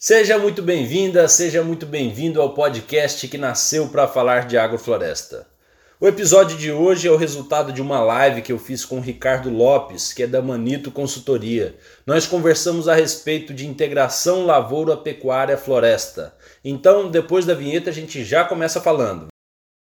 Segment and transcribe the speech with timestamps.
[0.00, 5.44] Seja muito bem-vinda, seja muito bem-vindo ao podcast que nasceu para falar de agrofloresta.
[5.98, 9.00] O episódio de hoje é o resultado de uma live que eu fiz com o
[9.00, 11.76] Ricardo Lopes, que é da Manito Consultoria.
[12.06, 16.32] Nós conversamos a respeito de integração lavoura-pecuária-floresta.
[16.64, 19.26] Então, depois da vinheta, a gente já começa falando.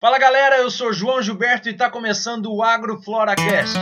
[0.02, 3.78] Fala galera, eu sou João Gilberto e está começando o AgroFloracast.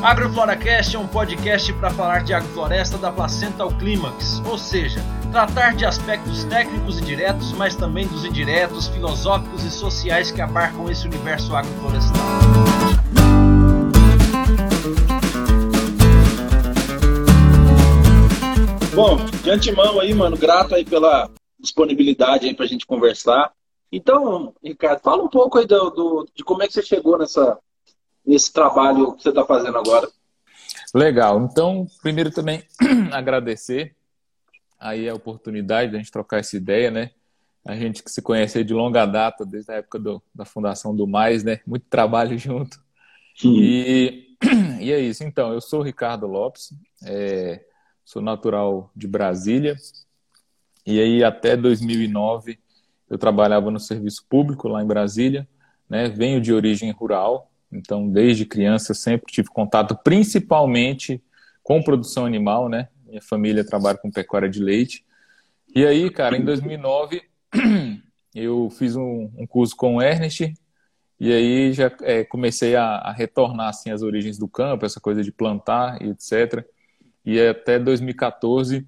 [0.00, 5.00] AgroFloracast é um podcast para falar de agrofloresta da placenta ao clímax, ou seja,
[5.32, 10.88] tratar de aspectos técnicos e diretos, mas também dos indiretos, filosóficos e sociais que abarcam
[10.88, 12.22] esse universo agroflorestal.
[18.94, 21.28] Bom, de antemão aí, mano, grato aí pela
[21.58, 23.52] disponibilidade aí pra gente conversar.
[23.90, 27.58] Então, Ricardo, fala um pouco aí do, do de como é que você chegou nessa,
[28.28, 30.06] nesse trabalho que você está fazendo agora.
[30.94, 31.40] Legal.
[31.50, 32.62] Então, primeiro também
[33.10, 33.96] agradecer
[34.78, 37.10] aí a oportunidade de a gente trocar essa ideia, né?
[37.64, 41.06] A gente que se conhece de longa data, desde a época do, da fundação do
[41.06, 41.60] Mais, né?
[41.66, 42.78] Muito trabalho junto.
[43.42, 44.36] E,
[44.80, 45.24] e é isso.
[45.24, 46.72] Então, eu sou Ricardo Lopes,
[47.04, 47.64] é,
[48.04, 49.74] sou natural de Brasília.
[50.86, 52.58] E aí, até 2009,
[53.08, 55.48] eu trabalhava no serviço público lá em Brasília.
[55.88, 56.08] Né?
[56.08, 61.22] Venho de origem rural, então, desde criança, sempre tive contato principalmente
[61.62, 62.88] com produção animal, né?
[63.06, 65.04] Minha família trabalha com pecuária de leite.
[65.74, 67.22] E aí, cara, em 2009,
[68.34, 70.54] eu fiz um, um curso com o Ernest,
[71.20, 75.22] e aí já é, comecei a, a, retornar assim, as origens do campo, essa coisa
[75.22, 76.64] de plantar e etc.
[77.24, 78.86] E até 2014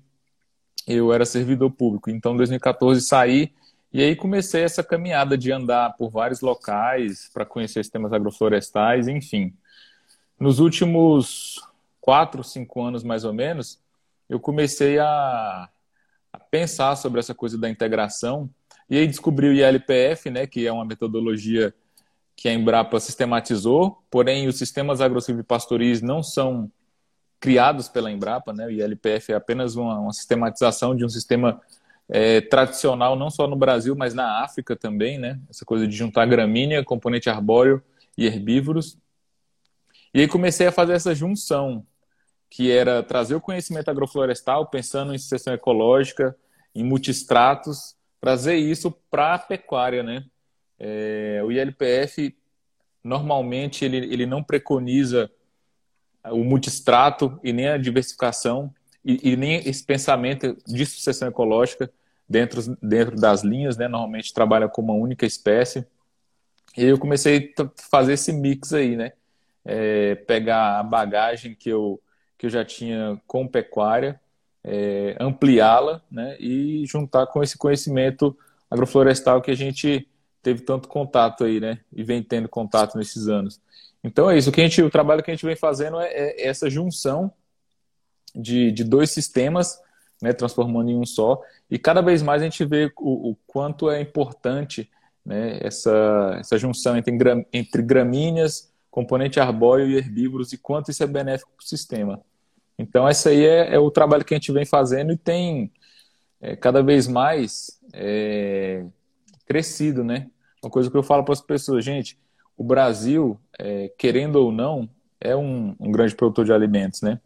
[0.86, 2.08] eu era servidor público.
[2.08, 3.52] Então, em 2014 saí
[3.92, 9.52] e aí comecei essa caminhada de andar por vários locais para conhecer sistemas agroflorestais, enfim.
[10.38, 11.60] Nos últimos
[12.00, 13.80] quatro, cinco anos mais ou menos,
[14.28, 15.68] eu comecei a,
[16.32, 18.48] a pensar sobre essa coisa da integração
[18.88, 21.74] e aí descobri o ILPF, né, que é uma metodologia
[22.36, 26.70] que a Embrapa sistematizou, porém os sistemas agrosilvipastoris não são
[27.38, 28.66] criados pela Embrapa, né?
[28.66, 31.60] O ILPF é apenas uma, uma sistematização de um sistema
[32.10, 35.40] é, tradicional, não só no Brasil, mas na África também, né?
[35.48, 37.80] Essa coisa de juntar gramínea, componente arbóreo
[38.18, 38.98] e herbívoros.
[40.12, 41.86] E aí comecei a fazer essa junção,
[42.50, 46.36] que era trazer o conhecimento agroflorestal, pensando em sucessão ecológica,
[46.74, 50.24] em multistratos, trazer isso para a pecuária, né?
[50.80, 52.36] É, o ILPF,
[53.04, 55.30] normalmente, ele, ele não preconiza
[56.24, 61.90] o multistrato e nem a diversificação, e, e, nem esse pensamento de sucessão ecológica
[62.30, 63.88] dentro, dentro das linhas, né?
[63.88, 65.84] Normalmente trabalha com uma única espécie.
[66.76, 69.12] E eu comecei a fazer esse mix aí, né?
[69.64, 72.00] É, pegar a bagagem que eu,
[72.38, 74.20] que eu já tinha com pecuária,
[74.62, 76.36] é, ampliá-la, né?
[76.38, 78.38] E juntar com esse conhecimento
[78.70, 80.08] agroflorestal que a gente
[80.40, 81.80] teve tanto contato aí, né?
[81.92, 83.60] E vem tendo contato nesses anos.
[84.04, 84.50] Então é isso.
[84.50, 87.32] O, que a gente, o trabalho que a gente vem fazendo é, é essa junção
[88.32, 89.80] de, de dois sistemas
[90.20, 91.40] né, transformando em um só.
[91.70, 94.90] E cada vez mais a gente vê o, o quanto é importante
[95.24, 101.06] né, essa, essa junção entre, entre gramíneas, componente arbóreo e herbívoros e quanto isso é
[101.06, 102.20] benéfico para o sistema.
[102.78, 105.70] Então, esse aí é, é, o trabalho que a gente vem fazendo e tem
[106.40, 108.84] é, cada vez mais é,
[109.46, 110.28] crescido, né?
[110.62, 112.18] Uma coisa que eu falo para as pessoas, gente,
[112.56, 114.88] o Brasil, é, querendo ou não,
[115.20, 117.20] é um, um grande produtor de alimentos, né?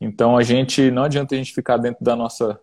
[0.00, 2.60] Então a gente não adianta a gente ficar dentro da nossa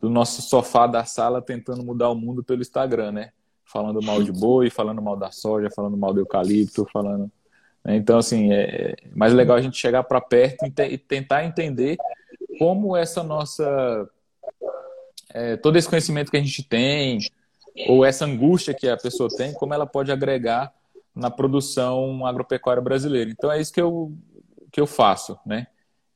[0.00, 3.30] do nosso sofá da sala tentando mudar o mundo pelo Instagram, né?
[3.64, 7.30] Falando mal de boi, falando mal da soja, falando mal do eucalipto, falando.
[7.84, 7.96] Né?
[7.96, 11.96] Então assim é mais legal a gente chegar para perto e, tentar entender
[12.58, 14.08] como essa nossa
[15.34, 17.18] é, todo esse conhecimento que a gente tem
[17.88, 20.72] ou essa angústia que a pessoa tem, como ela pode agregar
[21.14, 23.30] na produção agropecuária brasileira.
[23.30, 24.12] Então é isso que eu
[24.70, 25.66] que eu faço, né?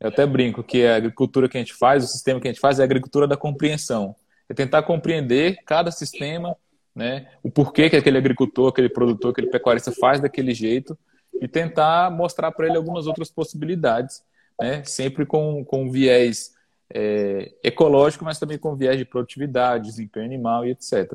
[0.03, 2.61] Eu até brinco que a agricultura que a gente faz, o sistema que a gente
[2.61, 4.17] faz é a agricultura da compreensão.
[4.49, 6.57] É tentar compreender cada sistema,
[6.93, 10.99] né, o porquê que aquele agricultor, aquele produtor, aquele pecuarista faz daquele jeito
[11.41, 14.25] e tentar mostrar para ele algumas outras possibilidades,
[14.61, 16.53] né, sempre com, com viés
[16.93, 21.13] é, ecológico, mas também com viés de produtividade, desempenho animal e etc.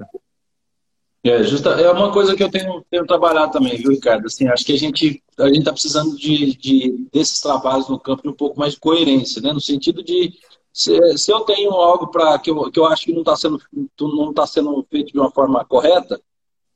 [1.23, 4.27] É, justa, é uma coisa que eu tenho, tenho trabalhado também, viu, Ricardo?
[4.27, 8.23] Assim, acho que a gente a gente está precisando de, de, desses trabalhos no campo
[8.23, 9.51] de um pouco mais de coerência, né?
[9.51, 10.33] No sentido de
[10.71, 13.59] se, se eu tenho algo para que eu, que eu acho que não está sendo
[13.99, 16.19] não tá sendo feito de uma forma correta,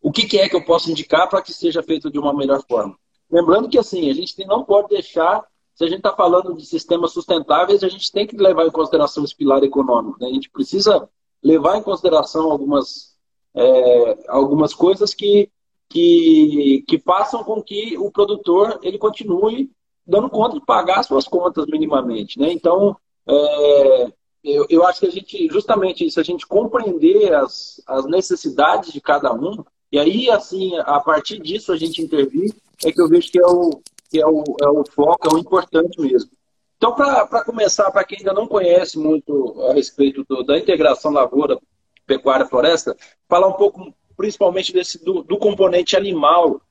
[0.01, 2.63] o que, que é que eu posso indicar para que seja feito de uma melhor
[2.67, 2.95] forma?
[3.31, 5.43] Lembrando que assim a gente não pode deixar
[5.81, 9.23] se a gente está falando de sistemas sustentáveis, a gente tem que levar em consideração
[9.23, 10.17] esse pilar econômico.
[10.19, 10.27] Né?
[10.27, 11.09] A gente precisa
[11.41, 13.10] levar em consideração algumas,
[13.55, 15.49] é, algumas coisas que,
[15.89, 19.69] que, que façam com que o produtor ele continue
[20.05, 22.39] dando conta de pagar suas contas minimamente.
[22.39, 22.51] Né?
[22.51, 22.95] Então,
[23.27, 24.07] é,
[24.43, 28.99] eu, eu acho que a gente, justamente isso, a gente compreender as, as necessidades de
[28.99, 33.31] cada um, e aí, assim, a partir disso a gente intervir, é que eu vejo
[33.31, 36.31] que é o, que é o, é o foco, é o importante mesmo.
[36.77, 41.59] Então, para começar, para quem ainda não conhece muito a respeito do, da integração lavoura,
[42.05, 42.95] pecuária, floresta,
[43.27, 46.61] falar um pouco principalmente desse, do, do componente animal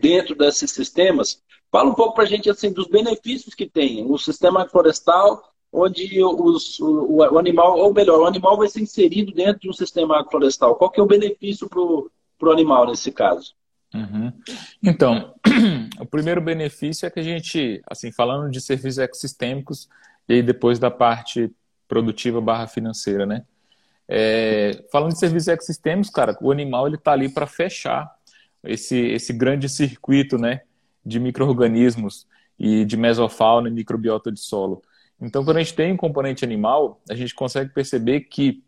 [0.00, 1.42] dentro desses sistemas.
[1.70, 5.42] Fala um pouco para a gente assim, dos benefícios que tem o sistema florestal
[5.72, 9.72] onde os, o, o, animal, ou melhor, o animal vai ser inserido dentro de um
[9.72, 10.76] sistema agroflorestal.
[10.76, 13.54] Qual que é o benefício para o animal nesse caso?
[13.94, 14.32] Uhum.
[14.82, 15.34] Então,
[16.00, 19.88] o primeiro benefício é que a gente, assim, falando de serviços ecossistêmicos,
[20.28, 21.50] e depois da parte
[21.86, 23.44] produtiva barra financeira, né?
[24.08, 28.14] É, falando de serviços ecossistêmicos, cara, o animal ele está ali para fechar
[28.62, 30.62] esse, esse grande circuito, né,
[31.04, 32.26] de micro-organismos
[32.58, 34.82] e de mesofauna e microbiota de solo.
[35.20, 38.62] Então, quando a gente tem um componente animal, a gente consegue perceber que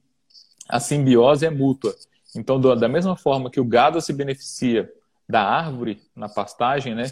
[0.68, 1.94] a simbiose é mútua.
[2.36, 4.90] Então, da mesma forma que o gado se beneficia
[5.28, 7.10] da árvore na pastagem, né,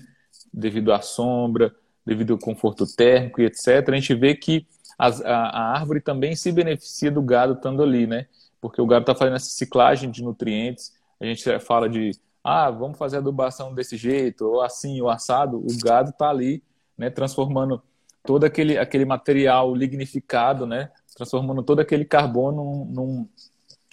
[0.53, 1.75] devido à sombra,
[2.05, 4.67] devido ao conforto térmico e etc., a gente vê que
[4.99, 8.27] a, a árvore também se beneficia do gado estando ali, né?
[8.61, 10.95] Porque o gado está fazendo essa ciclagem de nutrientes.
[11.21, 12.13] A gente fala de,
[12.43, 15.59] ah, vamos fazer adubação desse jeito, ou assim, ou assado.
[15.59, 16.63] O gado está ali,
[16.97, 17.83] né, transformando
[18.25, 20.91] todo aquele, aquele material lignificado, né?
[21.15, 23.29] Transformando todo aquele carbono num,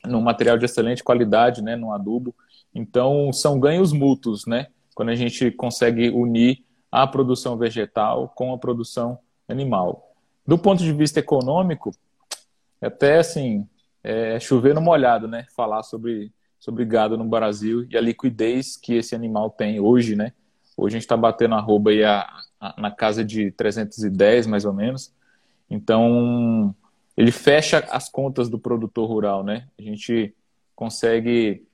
[0.05, 1.75] num material de excelente qualidade, né?
[1.75, 2.33] Num adubo.
[2.73, 4.67] Então, são ganhos mútuos, né?
[4.95, 10.12] Quando a gente consegue unir a produção vegetal com a produção animal.
[10.45, 11.91] Do ponto de vista econômico,
[12.81, 13.67] até assim,
[14.03, 15.45] é chover no molhado, né?
[15.55, 20.33] Falar sobre, sobre gado no Brasil e a liquidez que esse animal tem hoje, né?
[20.75, 22.27] Hoje a gente está batendo arroba aí a,
[22.59, 25.13] a, na casa de 310, mais ou menos.
[25.69, 26.75] Então,
[27.15, 29.67] ele fecha as contas do produtor rural, né?
[29.79, 30.35] A gente
[30.75, 31.65] consegue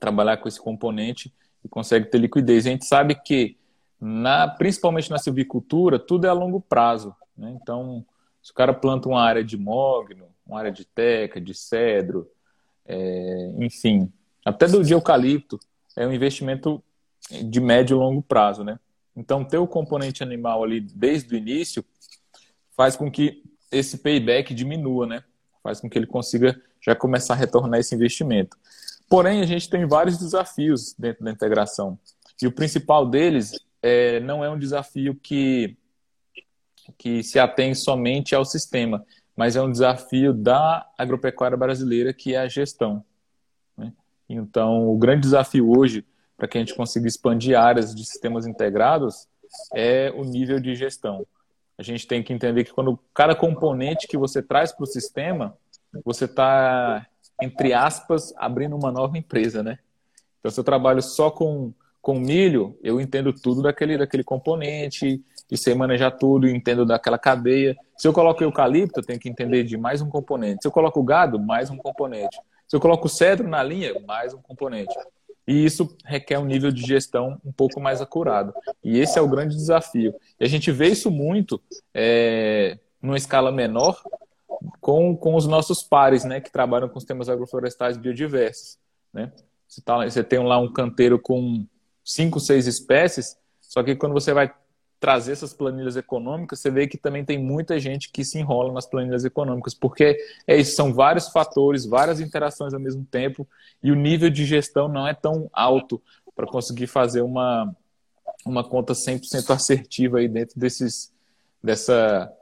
[0.00, 1.32] trabalhar com esse componente
[1.64, 2.66] e consegue ter liquidez.
[2.66, 3.56] A gente sabe que,
[4.00, 7.14] na, principalmente na silvicultura, tudo é a longo prazo.
[7.42, 7.58] Né?
[7.60, 8.06] Então,
[8.40, 12.30] se o cara planta uma área de mogno, uma área de teca, de cedro,
[12.86, 14.12] é, enfim,
[14.44, 15.58] até do de eucalipto,
[15.96, 16.82] é um investimento
[17.30, 18.78] de médio e longo prazo, né?
[19.14, 21.84] Então, ter o componente animal ali desde o início
[22.76, 25.24] faz com que esse payback diminua, né?
[25.62, 28.56] Faz com que ele consiga já começar a retornar esse investimento.
[29.08, 31.98] Porém, a gente tem vários desafios dentro da integração.
[32.40, 33.52] E o principal deles
[33.82, 35.76] é, não é um desafio que,
[37.02, 39.04] que se atém somente ao sistema,
[39.36, 43.04] mas é um desafio da agropecuária brasileira, que é a gestão.
[43.76, 43.92] Né?
[44.28, 46.06] Então, o grande desafio hoje
[46.36, 49.26] para que a gente consiga expandir áreas de sistemas integrados
[49.74, 51.26] é o nível de gestão.
[51.76, 55.58] A gente tem que entender que quando cada componente que você traz para o sistema,
[56.04, 57.04] você está,
[57.42, 59.80] entre aspas, abrindo uma nova empresa, né?
[60.38, 65.20] Então, se eu trabalho só com, com milho, eu entendo tudo daquele, daquele componente,
[65.52, 67.76] e sei manejar tudo, entendo daquela cadeia.
[67.94, 70.62] Se eu coloco eucalipto, eu tenho que entender de mais um componente.
[70.62, 72.40] Se eu coloco gado, mais um componente.
[72.66, 74.94] Se eu coloco cedro na linha, mais um componente.
[75.46, 78.54] E isso requer um nível de gestão um pouco mais acurado.
[78.82, 80.14] E esse é o grande desafio.
[80.40, 81.60] E a gente vê isso muito
[81.92, 84.02] é, numa escala menor
[84.80, 88.78] com, com os nossos pares, né, que trabalham com os temas agroflorestais biodiversos.
[89.12, 89.30] Né?
[89.68, 91.66] Você, tá, você tem lá um canteiro com
[92.02, 94.50] cinco, seis espécies, só que quando você vai
[95.02, 98.86] trazer essas planilhas econômicas, você vê que também tem muita gente que se enrola nas
[98.86, 100.16] planilhas econômicas, porque
[100.46, 103.44] é isso, são vários fatores, várias interações ao mesmo tempo,
[103.82, 106.00] e o nível de gestão não é tão alto
[106.36, 107.74] para conseguir fazer uma,
[108.46, 111.12] uma conta 100% assertiva aí dentro desses,
[111.60, 112.32] dessa,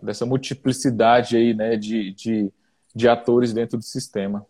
[0.00, 2.52] dessa multiplicidade aí, né, de, de,
[2.94, 4.46] de atores dentro do sistema.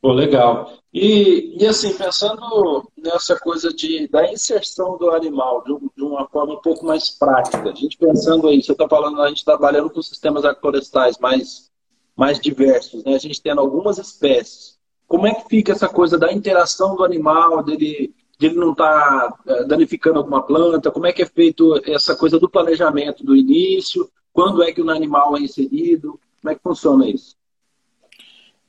[0.00, 0.72] Pô, legal.
[0.94, 6.54] E, e assim, pensando nessa coisa de, da inserção do animal de, de uma forma
[6.54, 10.00] um pouco mais prática, a gente pensando aí, você está falando, a gente trabalhando com
[10.00, 11.70] sistemas agroflorestais mais,
[12.16, 13.14] mais diversos, né?
[13.14, 14.78] a gente tendo algumas espécies.
[15.08, 19.32] Como é que fica essa coisa da interação do animal, dele, de ele não estar
[19.32, 20.92] tá, é, danificando alguma planta?
[20.92, 24.08] Como é que é feito essa coisa do planejamento do início?
[24.32, 26.20] Quando é que o animal é inserido?
[26.40, 27.37] Como é que funciona isso?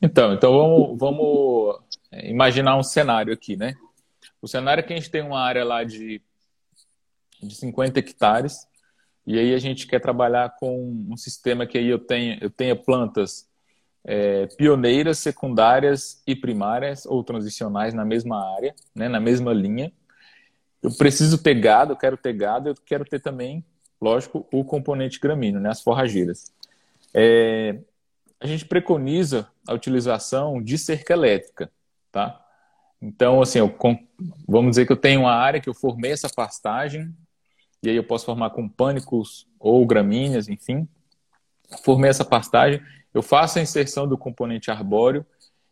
[0.02, 1.80] Então, então vamos, vamos
[2.24, 3.76] imaginar um cenário aqui, né?
[4.42, 6.22] O cenário é que a gente tem uma área lá de,
[7.42, 8.68] de 50 hectares.
[9.28, 12.76] E aí a gente quer trabalhar com um sistema que aí eu tenha, eu tenha
[12.76, 13.48] plantas
[14.04, 19.92] é, pioneiras, secundárias e primárias ou transicionais na mesma área, né, na mesma linha.
[20.82, 23.64] Eu preciso ter gado, eu quero ter gado, eu quero ter também,
[24.02, 26.52] lógico, o componente gramíneo, né, as forrageiras.
[27.14, 27.78] É,
[28.40, 31.72] a gente preconiza a utilização de cerca elétrica,
[32.12, 32.44] tá?
[33.02, 33.76] Então, assim, eu,
[34.48, 37.14] vamos dizer que eu tenho uma área que eu formei essa pastagem,
[37.84, 40.88] e aí eu posso formar com pânicos ou gramíneas, enfim.
[41.84, 42.82] Formei essa pastagem,
[43.14, 45.26] eu faço a inserção do componente arbóreo,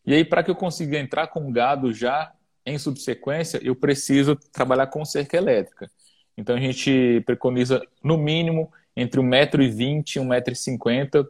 [0.05, 2.31] e aí para que eu consiga entrar com gado já
[2.65, 5.89] em subsequência, eu preciso trabalhar com cerca elétrica.
[6.37, 11.27] Então a gente preconiza no mínimo entre 1,20m e 1,50m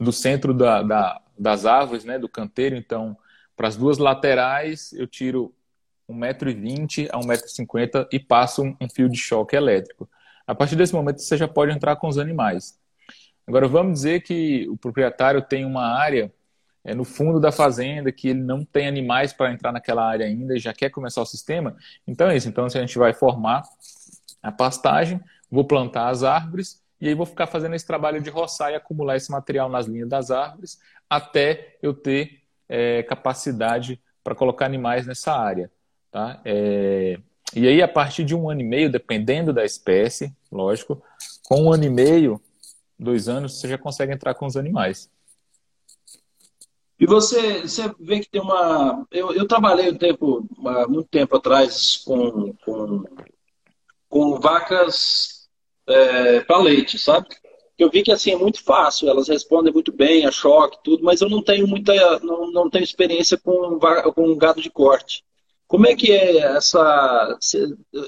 [0.00, 2.74] do centro da, da, das árvores, né, do canteiro.
[2.74, 3.16] Então,
[3.54, 5.54] para as duas laterais, eu tiro
[6.08, 10.08] 1,20m a 1,50m e passo um, um fio de choque elétrico.
[10.46, 12.78] A partir desse momento, você já pode entrar com os animais.
[13.46, 16.32] Agora, vamos dizer que o proprietário tem uma área
[16.82, 20.56] é, no fundo da fazenda, que ele não tem animais para entrar naquela área ainda
[20.56, 21.76] e já quer começar o sistema.
[22.06, 22.48] Então é isso.
[22.48, 23.62] Então, a gente vai formar
[24.42, 28.72] a pastagem, vou plantar as árvores e aí vou ficar fazendo esse trabalho de roçar
[28.72, 30.78] e acumular esse material nas linhas das árvores
[31.08, 35.70] até eu ter é, capacidade para colocar animais nessa área.
[36.10, 36.40] Tá?
[36.44, 37.18] É,
[37.54, 41.02] e aí, a partir de um ano e meio, dependendo da espécie, lógico,
[41.44, 42.40] com um ano e meio,
[42.98, 45.10] dois anos, você já consegue entrar com os animais.
[46.98, 49.06] E você, você vê que tem uma.
[49.10, 50.46] Eu, eu trabalhei um tempo,
[50.86, 53.04] muito tempo atrás com, com,
[54.06, 55.39] com vacas
[55.90, 57.26] é, para leite, sabe?
[57.78, 61.20] Eu vi que assim é muito fácil, elas respondem muito bem a choque, tudo, mas
[61.20, 63.78] eu não tenho muita, não, não tenho experiência com,
[64.14, 65.24] com gado de corte.
[65.66, 67.38] Como é que é essa,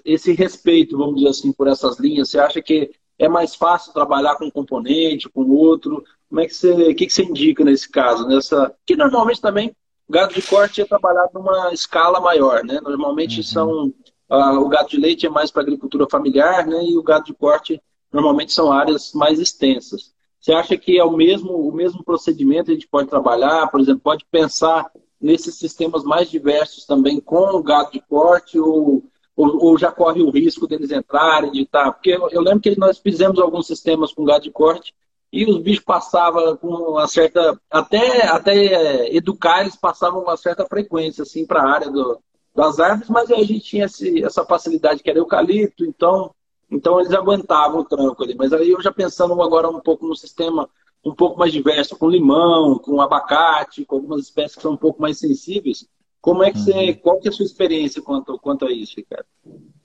[0.05, 2.29] esse respeito, vamos dizer assim, por essas linhas?
[2.29, 6.05] Você acha que é mais fácil trabalhar com um componente, com outro?
[6.29, 8.27] Como é que você, o que, que você indica nesse caso?
[8.27, 9.75] Nessa, que normalmente também
[10.11, 12.81] gado de corte é trabalhado numa escala maior, né?
[12.83, 13.43] Normalmente uhum.
[13.43, 13.95] são
[14.33, 16.83] uh, o gado de leite é mais para agricultura familiar, né?
[16.85, 20.13] E o gado de corte normalmente são áreas mais extensas.
[20.41, 23.69] Você acha que é o mesmo o mesmo procedimento a gente pode trabalhar?
[23.69, 29.05] Por exemplo, pode pensar nesses sistemas mais diversos também com o gado de corte ou,
[29.37, 31.93] ou, ou, já corre o risco deles entrarem de tá?
[31.93, 34.93] Porque eu, eu, lembro que nós fizemos alguns sistemas com gado de corte
[35.33, 37.59] e os bichos passavam com uma certa.
[37.71, 42.21] Até, até é, educar, eles passavam uma certa frequência assim, para a área do,
[42.55, 46.35] das árvores, mas a gente tinha esse, essa facilidade que era eucalipto, então,
[46.71, 48.35] então eles aguentavam o tranco ali.
[48.35, 50.69] Mas aí eu já pensando agora um pouco no sistema
[51.05, 55.03] um pouco mais diverso, com limão, com abacate, com algumas espécies que são um pouco
[55.03, 55.87] mais sensíveis.
[56.21, 56.95] Como é que você, uhum.
[56.95, 59.27] qual que é a sua experiência quanto, quanto a isso, Ricardo?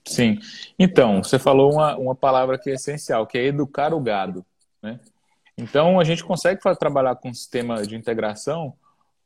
[0.06, 0.38] Sim.
[0.78, 4.46] Então, você falou uma, uma palavra que é essencial, que é educar o gado.
[4.80, 5.00] Né?
[5.56, 8.72] Então, a gente consegue trabalhar com um sistema de integração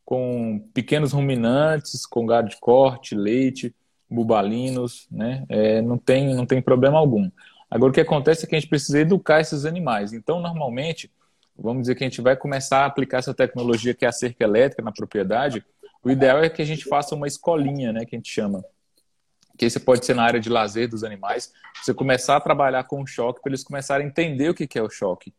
[0.05, 3.75] com pequenos ruminantes, com gado de corte, leite,
[4.11, 5.45] bubalinos, né?
[5.49, 7.31] É, não, tem, não tem problema algum.
[7.71, 10.13] Agora, o que acontece é que a gente precisa educar esses animais.
[10.13, 11.11] Então, normalmente,
[11.57, 14.45] vamos dizer que a gente vai começar a aplicar essa tecnologia que é a cerca
[14.45, 15.65] elétrica na propriedade,
[16.05, 18.65] o ideal é que a gente faça uma escolinha, né, que a gente chama.
[19.57, 23.01] Que isso pode ser na área de lazer dos animais, você começar a trabalhar com
[23.01, 25.33] o choque para eles começarem a entender o que é o choque,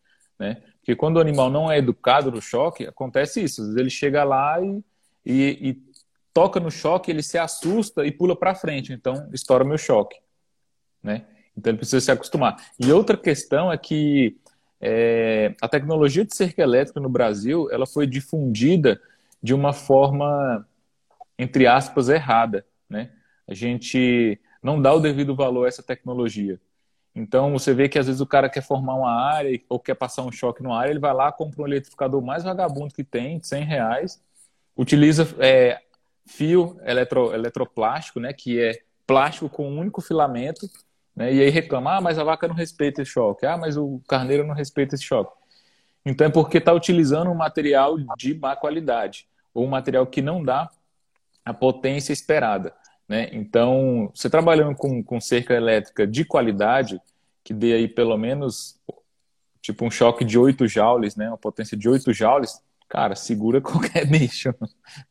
[0.43, 0.57] né?
[0.79, 3.61] Porque quando o animal não é educado no choque, acontece isso.
[3.61, 4.83] Às vezes ele chega lá e,
[5.25, 5.81] e, e
[6.33, 8.91] toca no choque, ele se assusta e pula para frente.
[8.91, 10.17] Então, estoura meu choque,
[11.01, 11.25] né?
[11.55, 12.57] Então ele precisa se acostumar.
[12.77, 14.35] E outra questão é que
[14.81, 18.99] é, a tecnologia de cerca elétrica no Brasil ela foi difundida
[19.41, 20.67] de uma forma,
[21.39, 22.65] entre aspas, errada.
[22.89, 23.11] Né?
[23.47, 26.59] A gente não dá o devido valor a essa tecnologia.
[27.15, 30.23] Então, você vê que às vezes o cara quer formar uma área ou quer passar
[30.23, 33.47] um choque numa área, ele vai lá, compra um eletrificador mais vagabundo que tem, de
[33.47, 34.23] 100 reais,
[34.75, 35.79] utiliza é,
[36.25, 40.67] fio eletro, eletroplástico, né, que é plástico com um único filamento,
[41.15, 41.33] né?
[41.33, 44.45] E aí reclama, ah, mas a vaca não respeita esse choque, ah, mas o carneiro
[44.45, 45.31] não respeita esse choque.
[46.05, 50.43] Então é porque está utilizando um material de má qualidade, ou um material que não
[50.43, 50.69] dá
[51.45, 52.73] a potência esperada.
[53.13, 53.29] Né?
[53.31, 56.99] Então, você trabalhando com, com cerca elétrica de qualidade,
[57.43, 58.75] que dê aí pelo menos
[59.61, 61.27] tipo um choque de 8 joules, né?
[61.27, 64.51] uma potência de 8 joules, cara, segura qualquer bicho.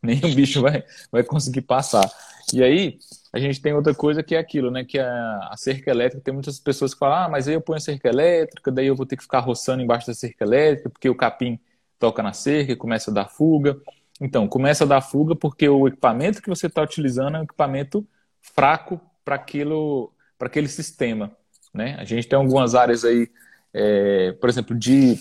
[0.03, 0.83] Nenhum bicho vai,
[1.13, 2.11] vai conseguir passar.
[2.53, 2.99] E aí,
[3.33, 4.85] a gente tem outra coisa que é aquilo, né?
[4.85, 7.77] Que a, a cerca elétrica, tem muitas pessoas que falam, ah, mas aí eu ponho
[7.77, 11.09] a cerca elétrica, daí eu vou ter que ficar roçando embaixo da cerca elétrica, porque
[11.09, 11.57] o capim
[12.01, 13.81] toca na cerca e começa a dar fuga.
[14.25, 18.07] Então, começa a dar fuga porque o equipamento que você está utilizando é um equipamento
[18.41, 21.37] fraco para aquilo, para aquele sistema.
[21.75, 21.97] né?
[21.99, 23.29] A gente tem algumas áreas aí,
[23.75, 25.19] é, por exemplo, de,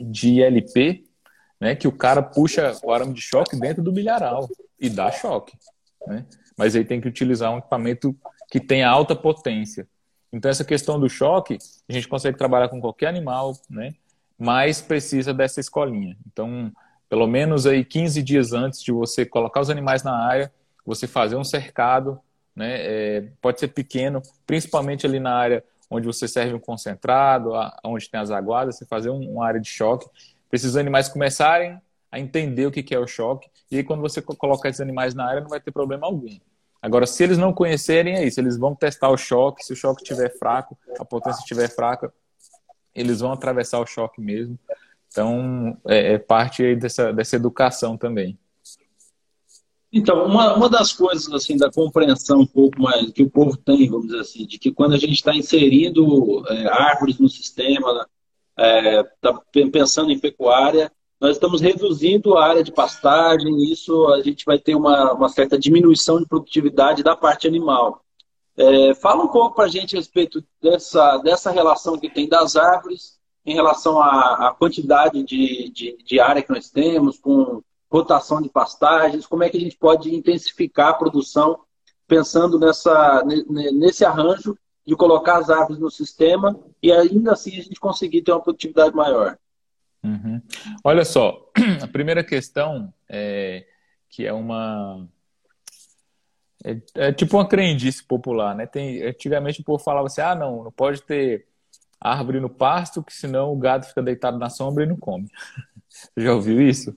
[0.00, 1.06] de ILP,
[1.60, 5.56] né, que o cara puxa o arame de choque dentro do milharal e dá choque.
[6.04, 6.26] Né?
[6.56, 8.14] Mas aí tem que utilizar um equipamento
[8.50, 9.86] que tenha alta potência.
[10.32, 13.94] Então, essa questão do choque, a gente consegue trabalhar com qualquer animal, né?
[14.36, 16.16] mas precisa dessa escolinha.
[16.26, 16.72] Então,
[17.08, 20.52] pelo menos aí 15 dias antes de você colocar os animais na área,
[20.84, 22.18] você fazer um cercado,
[22.54, 22.76] né?
[22.78, 27.52] É, pode ser pequeno, principalmente ali na área onde você serve um concentrado,
[27.84, 30.06] onde tem as aguadas, você fazer um, uma área de choque,
[30.48, 34.22] para esses animais começarem a entender o que é o choque, e aí quando você
[34.22, 36.36] colocar esses animais na área não vai ter problema algum.
[36.80, 40.02] Agora, se eles não conhecerem, é isso, eles vão testar o choque, se o choque
[40.02, 42.12] estiver fraco, a potência estiver fraca,
[42.94, 44.58] eles vão atravessar o choque mesmo.
[45.16, 48.38] Então, é, é parte dessa, dessa educação também.
[49.90, 53.88] Então, uma, uma das coisas assim da compreensão um pouco mais que o povo tem,
[53.88, 58.06] vamos dizer assim, de que quando a gente está inserindo é, árvores no sistema,
[58.58, 59.40] é, tá
[59.72, 64.58] pensando em pecuária, nós estamos reduzindo a área de pastagem, e isso a gente vai
[64.58, 68.04] ter uma, uma certa diminuição de produtividade da parte animal.
[68.54, 72.54] É, fala um pouco para a gente a respeito dessa, dessa relação que tem das
[72.54, 73.15] árvores
[73.46, 78.48] em relação à, à quantidade de, de, de, área que nós temos, com rotação de
[78.48, 81.60] pastagens, como é que a gente pode intensificar a produção
[82.08, 83.24] pensando nessa,
[83.72, 88.32] nesse arranjo de colocar as árvores no sistema e ainda assim a gente conseguir ter
[88.32, 89.38] uma produtividade maior.
[90.02, 90.40] Uhum.
[90.84, 91.50] Olha só,
[91.82, 93.66] a primeira questão é
[94.08, 95.06] que é uma
[96.64, 98.66] é, é, tipo uma crendice popular, né?
[98.66, 101.46] Tem, antigamente o povo falava assim: ah, não, não pode ter
[102.00, 105.30] árvore no pasto, que senão o gado fica deitado na sombra e não come.
[105.88, 106.96] Você já ouviu isso?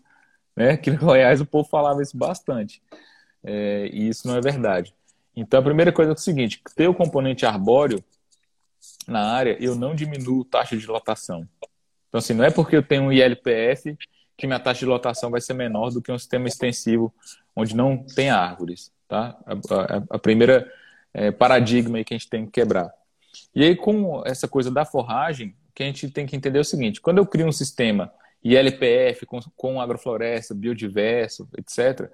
[0.56, 0.72] Né?
[0.72, 2.82] Aqui no Goiás o povo falava isso bastante.
[3.44, 4.94] É, e isso não é verdade.
[5.36, 8.04] Então a primeira coisa é o seguinte: ter o componente arbóreo
[9.08, 11.48] na área, eu não diminuo taxa de lotação.
[12.08, 13.98] Então, assim, não é porque eu tenho um ILPF
[14.38, 17.14] que minha taxa de lotação vai ser menor do que um sistema extensivo
[17.56, 18.92] onde não tem árvores.
[19.08, 19.38] Tá?
[19.46, 20.72] A, a, a primeira
[21.14, 22.92] é, paradigma que a gente tem que quebrar.
[23.54, 26.66] E aí, com essa coisa da forragem, que a gente tem que entender é o
[26.66, 28.12] seguinte: quando eu crio um sistema
[28.44, 32.12] ILPF com, com agrofloresta, biodiverso, etc.,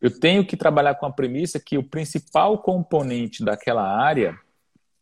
[0.00, 4.38] eu tenho que trabalhar com a premissa que o principal componente daquela área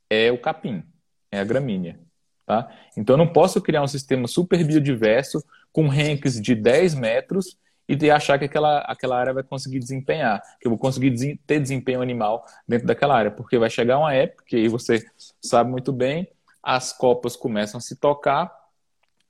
[0.09, 0.85] é o capim,
[1.31, 1.99] é a gramínea.
[2.47, 2.71] Tá?
[2.97, 7.95] Então, eu não posso criar um sistema super biodiverso com ranks de 10 metros e
[7.95, 12.01] de achar que aquela, aquela área vai conseguir desempenhar, que eu vou conseguir ter desempenho
[12.01, 15.05] animal dentro daquela área, porque vai chegar uma época, que você
[15.41, 16.29] sabe muito bem,
[16.63, 18.51] as copas começam a se tocar,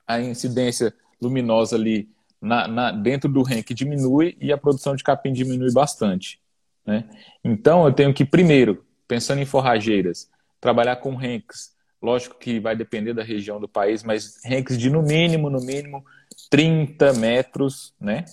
[0.07, 2.09] a incidência luminosa ali
[2.41, 6.39] na, na, dentro do rank diminui e a produção de capim diminui bastante.
[6.85, 7.03] Né?
[7.43, 10.29] Então, eu tenho que, primeiro, pensando em forrageiras,
[10.61, 11.73] trabalhar com ranks.
[12.01, 16.05] Lógico que vai depender da região do país, mas ranks de no mínimo, no mínimo,
[16.49, 18.25] 30 metros, né?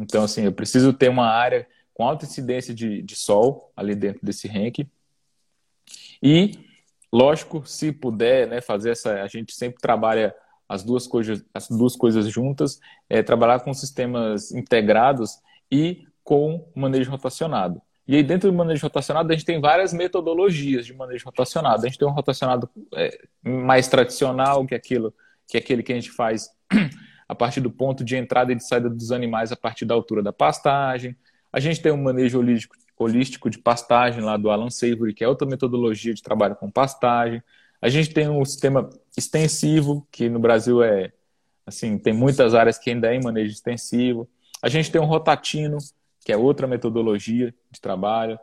[0.00, 4.24] Então, assim, eu preciso ter uma área com alta incidência de, de sol ali dentro
[4.24, 4.86] desse rank.
[6.22, 6.58] E,
[7.12, 9.22] lógico, se puder, né, fazer essa.
[9.22, 10.34] A gente sempre trabalha
[10.66, 15.38] as duas coisas, as duas coisas juntas, é, trabalhar com sistemas integrados
[15.70, 17.82] e com manejo rotacionado.
[18.08, 21.84] E aí, dentro do manejo rotacionado, a gente tem várias metodologias de manejo rotacionado.
[21.84, 25.14] A gente tem um rotacionado é, mais tradicional, que é aquilo
[25.46, 26.48] que é aquele que a gente faz
[27.30, 30.20] a partir do ponto de entrada e de saída dos animais a partir da altura
[30.20, 31.14] da pastagem.
[31.52, 35.28] A gente tem um manejo holístico, holístico de pastagem lá do Alan Savory, que é
[35.28, 37.40] outra metodologia de trabalho com pastagem.
[37.80, 41.12] A gente tem um sistema extensivo, que no Brasil é
[41.64, 44.28] assim, tem muitas áreas que ainda é em manejo extensivo.
[44.60, 45.78] A gente tem um rotatino,
[46.24, 48.40] que é outra metodologia de trabalho.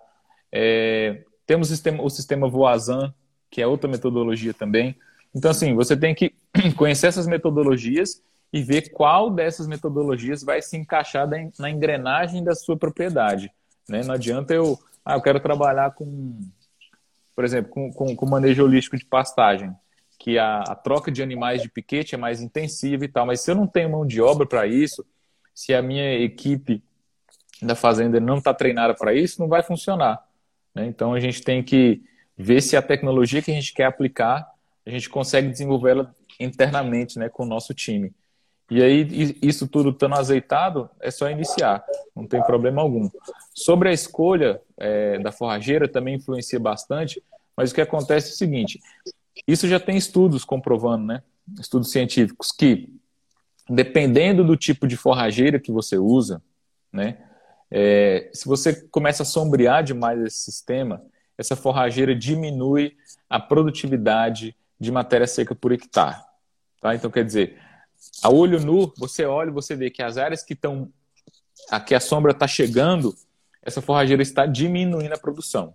[0.49, 3.13] É, temos o sistema, o sistema Voisin,
[3.51, 4.95] que é outra metodologia também.
[5.35, 6.33] Então, assim, você tem que
[6.77, 11.27] conhecer essas metodologias e ver qual dessas metodologias vai se encaixar
[11.59, 13.51] na engrenagem da sua propriedade.
[13.87, 14.01] Né?
[14.03, 16.39] Não adianta eu, ah, eu quero trabalhar com,
[17.35, 19.73] por exemplo, com, com, com manejo holístico de pastagem,
[20.19, 23.51] que a, a, troca de animais de piquete é mais intensiva e tal, mas se
[23.51, 25.05] eu não tenho mão de obra para isso,
[25.53, 26.83] se a minha equipe
[27.61, 30.23] da fazenda não está treinada para isso, não vai funcionar.
[30.73, 30.85] Né?
[30.85, 32.01] Então a gente tem que
[32.37, 34.47] ver se a tecnologia que a gente quer aplicar,
[34.85, 38.13] a gente consegue desenvolvê-la internamente né, com o nosso time.
[38.69, 43.09] E aí, isso tudo estando azeitado, é só iniciar, não tem problema algum.
[43.53, 47.23] Sobre a escolha é, da forrageira, também influencia bastante,
[47.55, 48.81] mas o que acontece é o seguinte:
[49.47, 51.23] isso já tem estudos comprovando, né?
[51.59, 52.89] Estudos científicos, que
[53.69, 56.41] dependendo do tipo de forrageira que você usa,
[56.91, 57.17] né?
[57.69, 61.03] É, se você começa a sombrear demais esse sistema,
[61.37, 62.95] essa forrageira diminui
[63.29, 66.17] a produtividade de matéria seca por hectare.
[66.81, 66.95] Tá?
[66.95, 67.59] Então, quer dizer,
[68.23, 70.91] a olho nu, você olha e você vê que as áreas que estão.
[71.69, 73.15] Aqui a sombra está chegando,
[73.61, 75.73] essa forrageira está diminuindo a produção.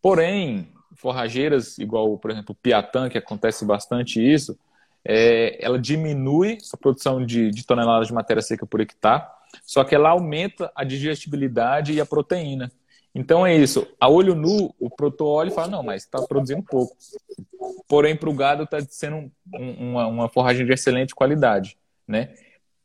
[0.00, 4.58] Porém, forrageiras, igual, por exemplo, Piatã, que acontece bastante isso,
[5.04, 9.26] é, ela diminui a produção de, de toneladas de matéria seca por hectare,
[9.64, 12.70] só que ela aumenta a digestibilidade e a proteína.
[13.18, 13.84] Então é isso.
[14.00, 16.96] A olho nu, o produtor olha e fala: não, mas está produzindo pouco.
[17.88, 21.76] Porém, para o gado está sendo um, uma, uma forragem de excelente qualidade.
[22.06, 22.32] Né?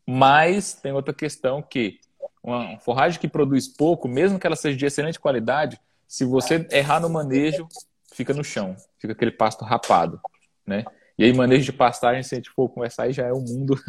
[0.07, 1.99] Mas tem outra questão que
[2.41, 6.99] uma forragem que produz pouco, mesmo que ela seja de excelente qualidade, se você errar
[6.99, 7.67] no manejo,
[8.11, 10.19] fica no chão, fica aquele pasto rapado,
[10.65, 10.83] né?
[11.15, 13.79] E aí, manejo de pastagem, se a gente for conversar, aí já é um mundo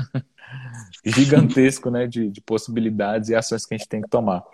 [1.07, 4.45] gigantesco, né, de, de possibilidades e ações que a gente tem que tomar.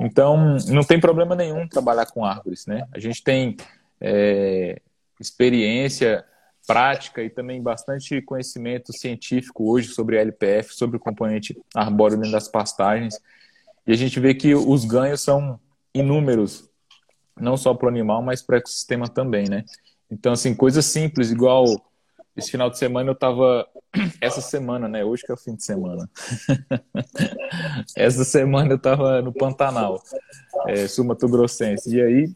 [0.00, 2.86] Então, não tem problema nenhum trabalhar com árvores, né?
[2.92, 3.56] A gente tem
[4.00, 4.80] é,
[5.20, 6.24] experiência
[6.66, 12.48] prática e também bastante conhecimento científico hoje sobre LPF, sobre o componente arbóreo dentro das
[12.48, 13.20] pastagens.
[13.86, 15.60] E a gente vê que os ganhos são
[15.94, 16.68] inúmeros,
[17.38, 19.64] não só para o animal, mas para o ecossistema também, né?
[20.10, 21.64] Então, assim, coisas simples, igual
[22.36, 23.66] esse final de semana eu estava
[24.20, 25.04] essa semana, né?
[25.04, 26.10] Hoje que é o fim de semana.
[27.96, 30.02] essa semana eu estava no Pantanal,
[30.66, 31.94] é, Sul Grossense.
[31.94, 32.32] E aí,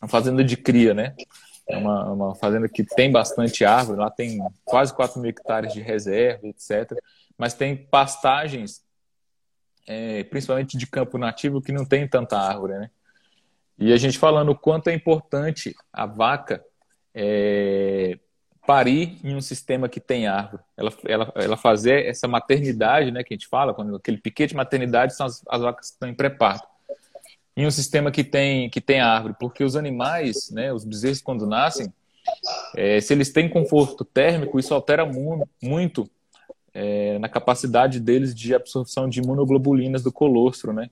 [0.00, 1.14] a fazenda de cria, né?
[1.68, 5.80] É uma, uma fazenda que tem bastante árvore, lá tem quase 4 mil hectares de
[5.80, 6.92] reserva, etc.
[7.38, 8.82] Mas tem pastagens,
[9.86, 12.90] é, principalmente de campo nativo, que não tem tanta árvore, né?
[13.78, 16.64] E a gente falando o quanto é importante a vaca
[17.14, 18.18] é,
[18.66, 20.62] parir em um sistema que tem árvore.
[20.76, 24.56] Ela, ela, ela fazer essa maternidade, né, que a gente fala, quando aquele piquete de
[24.56, 26.66] maternidade são as, as vacas que estão em pré-parto.
[27.56, 31.46] Em um sistema que tem, que tem árvore, porque os animais, né, os bezerros quando
[31.46, 31.92] nascem,
[32.74, 36.08] é, se eles têm conforto térmico, isso altera mu muito
[36.72, 40.90] é, na capacidade deles de absorção de imunoglobulinas do colostro, né?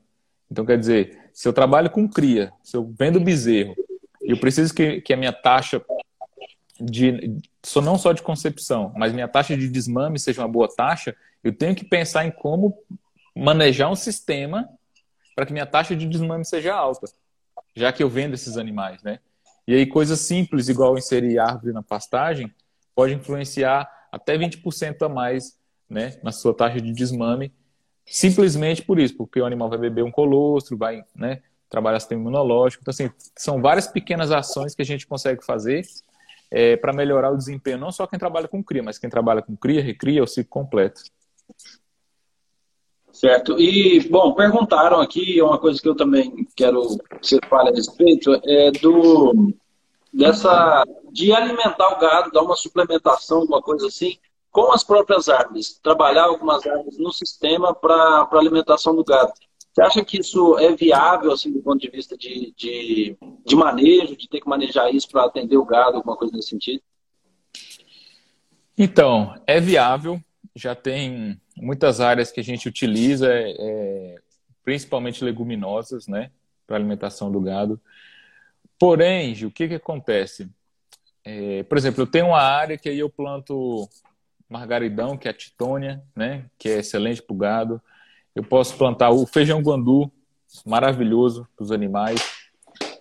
[0.51, 3.75] Então, quer dizer, se eu trabalho com cria, se eu vendo bezerro,
[4.21, 5.83] eu preciso que, que a minha taxa
[6.83, 7.41] de
[7.77, 11.75] não só de concepção, mas minha taxa de desmame seja uma boa taxa, eu tenho
[11.75, 12.77] que pensar em como
[13.35, 14.69] manejar um sistema
[15.35, 17.07] para que minha taxa de desmame seja alta,
[17.75, 19.19] já que eu vendo esses animais, né?
[19.67, 22.53] E aí coisas simples, igual inserir árvore na pastagem,
[22.95, 25.57] pode influenciar até 20% a mais,
[25.89, 27.53] né, na sua taxa de desmame,
[28.05, 32.83] simplesmente por isso, porque o animal vai beber um colostro, vai, né, trabalhar sistema imunológico.
[32.83, 35.81] Então, assim, são várias pequenas ações que a gente consegue fazer
[36.55, 39.57] é, para melhorar o desempenho, não só quem trabalha com cria, mas quem trabalha com
[39.57, 41.01] cria, recria, o ciclo completo.
[43.11, 43.59] Certo.
[43.59, 48.39] E, bom, perguntaram aqui, uma coisa que eu também quero que você fale a respeito,
[48.45, 49.33] é do
[50.13, 54.19] dessa de alimentar o gado, dar uma suplementação, alguma coisa assim,
[54.51, 59.33] com as próprias árvores, trabalhar algumas árvores no sistema para alimentação do gado.
[59.73, 64.15] Você acha que isso é viável, assim, do ponto de vista de, de, de manejo,
[64.15, 66.83] de ter que manejar isso para atender o gado, alguma coisa nesse sentido?
[68.77, 70.23] Então, é viável.
[70.55, 74.17] Já tem muitas áreas que a gente utiliza, é,
[74.63, 76.31] principalmente leguminosas, né,
[76.67, 77.81] para alimentação do gado.
[78.79, 80.51] Porém, o que, que acontece?
[81.25, 83.89] É, por exemplo, eu tenho uma área que aí eu planto
[84.51, 87.83] margaridão, que é a titônia, né, que é excelente para o gado.
[88.35, 90.11] Eu posso plantar o feijão guandu,
[90.65, 92.21] maravilhoso para os animais.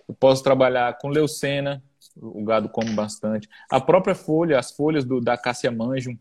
[0.08, 1.82] Eu posso trabalhar com leucena,
[2.16, 3.48] o gado come bastante.
[3.70, 6.16] A própria folha, as folhas do, da cássia manjum,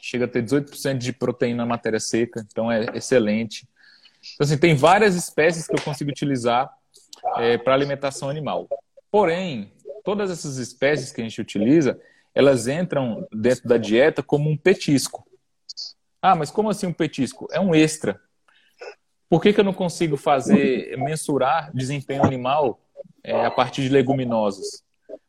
[0.00, 3.66] chega a ter 18% de proteína na matéria seca, então é excelente.
[4.34, 6.70] Então, assim, tem várias espécies que eu consigo utilizar
[7.38, 8.68] é, para alimentação animal.
[9.10, 9.72] Porém,
[10.04, 11.98] todas essas espécies que a gente utiliza,
[12.34, 15.26] elas entram dentro da dieta como um petisco.
[16.20, 17.48] Ah, mas como assim um petisco?
[17.50, 18.20] É um extra.
[19.28, 22.80] Por que, que eu não consigo fazer, mensurar desempenho animal
[23.24, 24.84] é, a partir de leguminosas?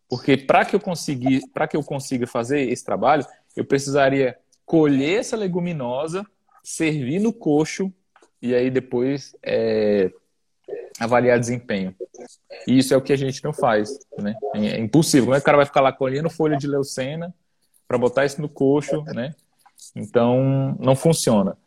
[0.09, 5.19] Porque para que eu conseguir, para que eu consiga fazer esse trabalho, eu precisaria colher
[5.19, 6.25] essa leguminosa,
[6.63, 7.91] servir no coxo
[8.41, 10.11] e aí depois é,
[10.99, 11.95] avaliar desempenho.
[12.67, 14.35] E isso é o que a gente não faz, né?
[14.55, 15.25] É impossível.
[15.25, 17.33] Como é que o cara vai ficar lá colhendo folha de leucena
[17.87, 19.33] para botar isso no coxo, né?
[19.95, 21.57] Então não funciona.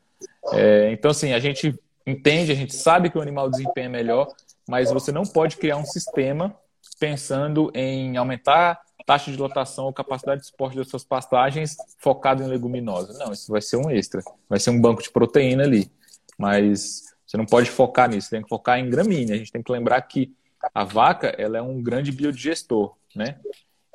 [0.53, 1.75] É, então assim a gente
[2.06, 4.28] entende, a gente sabe que o animal desempenha melhor,
[4.68, 6.54] mas você não pode criar um sistema
[6.98, 12.46] pensando em aumentar taxa de lotação ou capacidade de suporte das suas pastagens focado em
[12.46, 13.18] leguminosa.
[13.18, 15.90] Não, isso vai ser um extra, vai ser um banco de proteína ali,
[16.38, 19.34] mas você não pode focar nisso, tem que focar em gramínea.
[19.34, 20.32] A gente tem que lembrar que
[20.74, 23.40] a vaca ela é um grande biodigestor, né?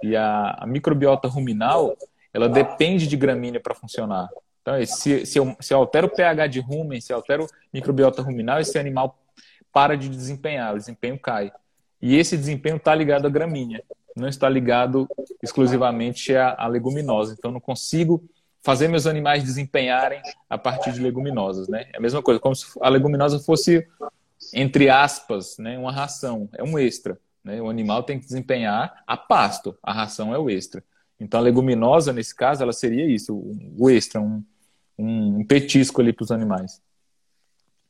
[0.03, 1.95] E a, a microbiota ruminal
[2.33, 4.27] ela depende de gramínea para funcionar.
[4.65, 8.23] Então, se, se, eu, se eu altero o pH de rumen, se eu altero microbiota
[8.23, 9.15] ruminal, esse animal
[9.71, 11.51] para de desempenhar, o desempenho cai.
[12.01, 13.83] E esse desempenho está ligado à gramínea,
[14.15, 15.07] não está ligado
[15.43, 17.35] exclusivamente à, à leguminosa.
[17.37, 18.23] Então, não consigo
[18.63, 21.85] fazer meus animais desempenharem a partir de leguminosas, né?
[21.93, 23.87] É a mesma coisa, como se a leguminosa fosse,
[24.51, 27.19] entre aspas, né, uma ração, é um extra.
[27.43, 27.61] Né?
[27.61, 30.83] O animal tem que desempenhar a pasto, a ração é o extra.
[31.19, 33.35] Então, a leguminosa, nesse caso, ela seria isso,
[33.77, 34.43] o extra, um,
[34.97, 36.81] um petisco ali para os animais.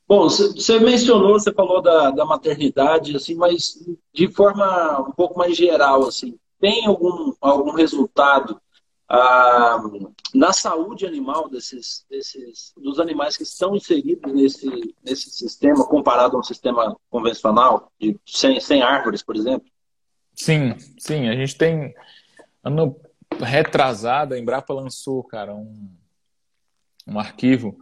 [0.08, 3.80] Bom, você mencionou, você falou da, da maternidade, assim, mas
[4.14, 8.62] de forma um pouco mais geral, assim, tem algum, algum resultado
[9.10, 9.82] ah,
[10.34, 16.40] na saúde animal desses, desses, dos animais que estão inseridos nesse, nesse sistema, comparado a
[16.40, 19.68] um sistema convencional, de, sem, sem árvores, por exemplo?
[20.34, 21.30] Sim, sim.
[21.30, 21.96] A gente tem.
[22.64, 23.00] Ano
[23.40, 25.90] retrasado, a Embrapa lançou, cara, um,
[27.08, 27.78] um arquivo,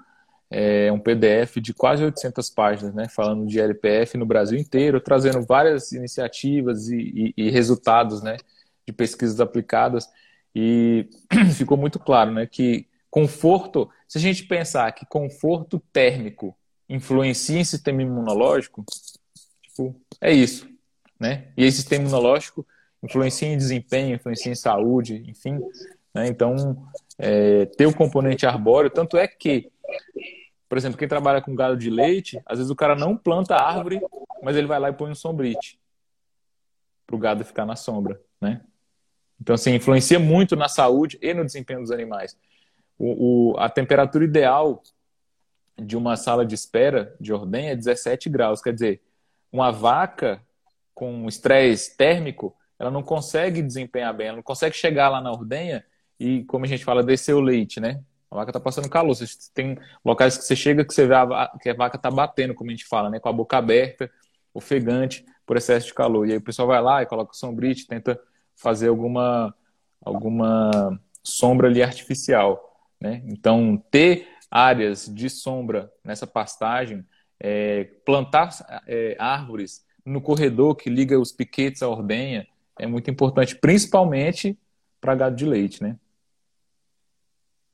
[0.50, 5.42] é, um PDF de quase 800 páginas, né, falando de LPF no Brasil inteiro, trazendo
[5.42, 8.38] várias iniciativas e, e, e resultados, né,
[8.86, 10.08] de pesquisas aplicadas.
[10.54, 11.10] E
[11.56, 16.56] ficou muito claro, né, que conforto, se a gente pensar que conforto térmico
[16.88, 18.86] influencia em sistema imunológico,
[19.62, 20.68] tipo, é isso,
[21.20, 21.48] né?
[21.58, 22.66] E esse sistema imunológico
[23.02, 25.60] influencia em desempenho, influencia em saúde, enfim.
[26.14, 26.28] Né?
[26.28, 29.72] Então, é, ter o componente arbóreo, tanto é que,
[30.70, 34.02] por exemplo, quem trabalha com gado de leite, às vezes o cara não planta árvore,
[34.42, 35.80] mas ele vai lá e põe um sombrite
[37.06, 38.62] para o gado ficar na sombra, né?
[39.40, 42.38] Então, assim, influencia muito na saúde e no desempenho dos animais.
[42.98, 44.82] O, o, a temperatura ideal
[45.78, 48.62] de uma sala de espera de ordenha é 17 graus.
[48.62, 49.02] Quer dizer,
[49.52, 50.42] uma vaca
[50.94, 55.84] com estresse térmico, ela não consegue desempenhar bem, ela não consegue chegar lá na ordenha
[56.20, 58.02] e, como a gente fala, descer o leite, né?
[58.30, 59.16] A vaca está passando calor.
[59.16, 62.54] Você tem locais que você chega que você vê a, que a vaca está batendo,
[62.54, 63.20] como a gente fala, né?
[63.20, 64.10] Com a boca aberta,
[64.54, 66.28] ofegante, por excesso de calor.
[66.28, 68.20] E aí o pessoal vai lá e coloca sombrite, tenta
[68.56, 69.54] fazer alguma,
[70.02, 72.78] alguma sombra ali artificial.
[73.00, 73.22] Né?
[73.26, 77.06] Então, ter áreas de sombra nessa pastagem,
[77.40, 78.50] é, plantar
[78.88, 82.48] é, árvores no corredor que liga os piquetes à ordenha
[82.80, 84.58] é muito importante, principalmente
[85.00, 85.98] para gado de leite, né?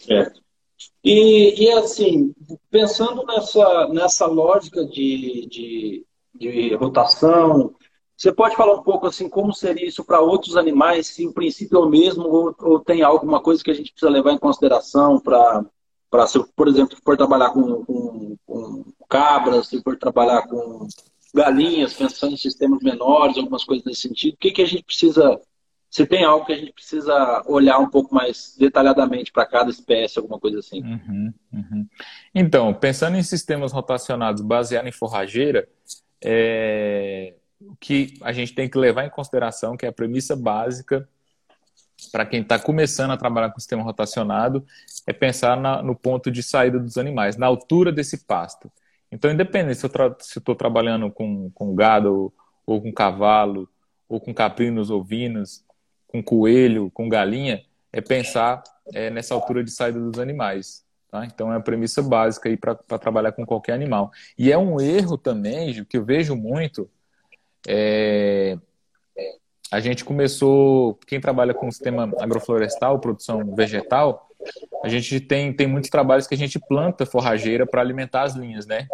[0.07, 0.31] É.
[1.03, 2.33] E, e assim,
[2.69, 7.75] pensando nessa, nessa lógica de, de, de rotação,
[8.15, 11.77] você pode falar um pouco assim como seria isso para outros animais, se o princípio
[11.77, 15.19] é o mesmo ou, ou tem alguma coisa que a gente precisa levar em consideração
[15.19, 15.65] para,
[16.09, 20.88] para se, por exemplo, for trabalhar com, com, com cabras, se for trabalhar com
[21.33, 25.39] galinhas, pensando em sistemas menores, algumas coisas nesse sentido, o que, que a gente precisa
[25.89, 30.19] se tem algo que a gente precisa olhar um pouco mais detalhadamente para cada espécie,
[30.19, 30.84] alguma coisa assim.
[30.84, 31.88] Uhum, uhum.
[32.34, 35.67] Então, pensando em sistemas rotacionados baseados em forrageira,
[36.23, 41.10] é, o que a gente tem que levar em consideração, que é a premissa básica
[42.12, 44.65] para quem está começando a trabalhar com sistema rotacionado,
[45.06, 48.71] é pensar na, no ponto de saída dos animais, na altura desse pasto.
[49.12, 52.32] Então, independente se eu estou trabalhando com, com gado,
[52.65, 53.67] ou com cavalo,
[54.08, 55.63] ou com caprinos ovinos,
[56.09, 60.83] com coelho, com galinha, é pensar é, nessa altura de saída dos animais.
[61.09, 61.25] Tá?
[61.25, 64.11] Então, é a premissa básica para trabalhar com qualquer animal.
[64.37, 66.89] E é um erro também, que eu vejo muito,
[67.67, 68.57] é,
[69.71, 74.27] a gente começou, quem trabalha com o sistema agroflorestal, produção vegetal,
[74.83, 78.65] a gente tem, tem muitos trabalhos que a gente planta forrageira para alimentar as linhas,
[78.65, 78.87] né?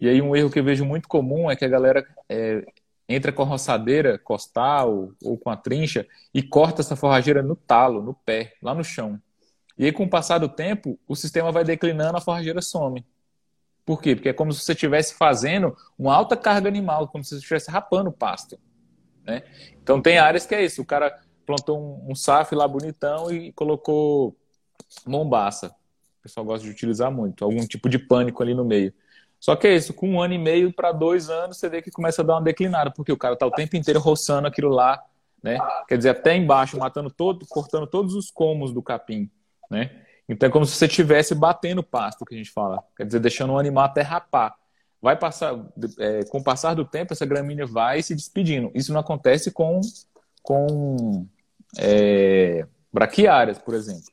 [0.00, 2.64] E aí um erro que eu vejo muito comum é que a galera é,
[3.08, 8.02] entra com a roçadeira costal ou com a trincha e corta essa forrageira no talo,
[8.02, 9.20] no pé, lá no chão.
[9.78, 13.06] E aí, com o passar do tempo, o sistema vai declinando, a forrageira some.
[13.86, 14.14] Por quê?
[14.14, 17.70] Porque é como se você estivesse fazendo uma alta carga animal, como se você estivesse
[17.70, 18.58] rapando o pasto.
[19.24, 19.42] Né?
[19.82, 20.82] Então tem áreas que é isso.
[20.82, 24.36] O cara plantou um, um SAF lá bonitão e colocou
[25.06, 25.68] mombaça.
[25.68, 27.44] O pessoal gosta de utilizar muito.
[27.44, 28.92] Algum tipo de pânico ali no meio.
[29.40, 31.90] Só que é isso, com um ano e meio para dois anos, você vê que
[31.90, 35.02] começa a dar uma declinada, porque o cara está o tempo inteiro roçando aquilo lá,
[35.42, 35.58] né?
[35.86, 39.30] Quer dizer, até embaixo, matando todo, cortando todos os comos do capim,
[39.70, 40.04] né?
[40.28, 42.82] Então é como se você estivesse batendo pasto, que a gente fala.
[42.96, 44.54] Quer dizer, deixando o animal até rapar.
[45.00, 45.54] Vai passar,
[45.98, 48.70] é, com o passar do tempo, essa gramínea vai se despedindo.
[48.74, 49.80] Isso não acontece com,
[50.42, 51.26] com
[51.78, 54.10] é, braquiárias, por exemplo.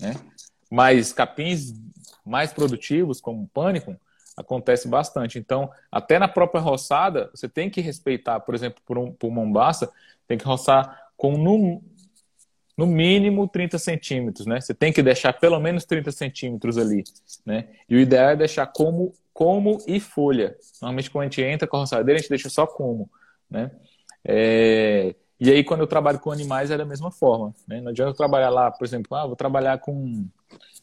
[0.00, 0.14] Né?
[0.70, 1.74] Mas capins
[2.24, 3.94] mais produtivos, como o pânico,
[4.36, 5.38] acontece bastante.
[5.38, 9.90] Então, até na própria roçada, você tem que respeitar, por exemplo, por, um, por Mombasa,
[10.26, 11.82] tem que roçar com no,
[12.76, 14.60] no mínimo 30 centímetros, né?
[14.60, 17.04] Você tem que deixar pelo menos 30 centímetros ali,
[17.46, 17.68] né?
[17.88, 20.56] E o ideal é deixar como, como e folha.
[20.80, 23.08] Normalmente quando a gente entra com a roçadeira, a gente deixa só como,
[23.48, 23.70] né?
[24.24, 25.14] É...
[25.38, 27.80] E aí quando eu trabalho com animais é da mesma forma, né?
[27.80, 30.26] Não adianta eu trabalhar lá, por exemplo, ah, vou trabalhar com,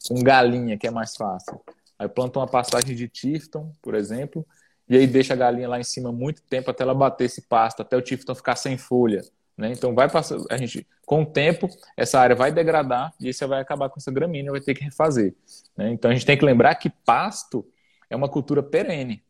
[0.08, 1.60] com galinha, que é mais fácil.
[2.02, 4.44] Aí planta uma pastagem de tifton, por exemplo,
[4.88, 7.80] e aí deixa a galinha lá em cima muito tempo até ela bater esse pasto,
[7.80, 9.22] até o tifton ficar sem folha.
[9.56, 9.70] Né?
[9.70, 13.60] Então vai passar, a gente, com o tempo, essa área vai degradar e você vai
[13.60, 15.32] acabar com essa gramínea, vai ter que refazer.
[15.76, 15.92] Né?
[15.92, 17.64] Então a gente tem que lembrar que pasto
[18.10, 19.22] é uma cultura perene.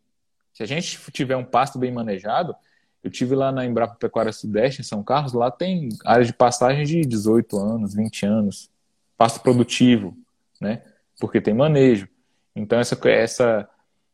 [0.51, 2.55] Se a gente tiver um pasto bem manejado,
[3.03, 6.83] eu tive lá na Embrapa Pecuária Sudeste, em São Carlos, lá tem área de pastagem
[6.85, 8.71] de 18 anos, 20 anos,
[9.15, 10.17] pasto produtivo,
[10.59, 10.81] né?
[11.19, 12.07] Porque tem manejo.
[12.55, 13.69] Então, essa, essa,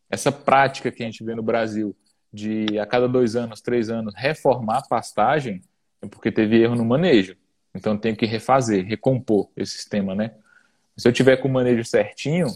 [0.08, 1.96] essa prática que a gente vê no Brasil
[2.32, 5.62] de a cada dois anos, três anos, reformar a pastagem,
[6.00, 7.36] é porque teve erro no manejo.
[7.74, 10.34] Então, tem que refazer, recompor esse sistema, né?
[10.96, 12.46] Se eu tiver com o manejo certinho,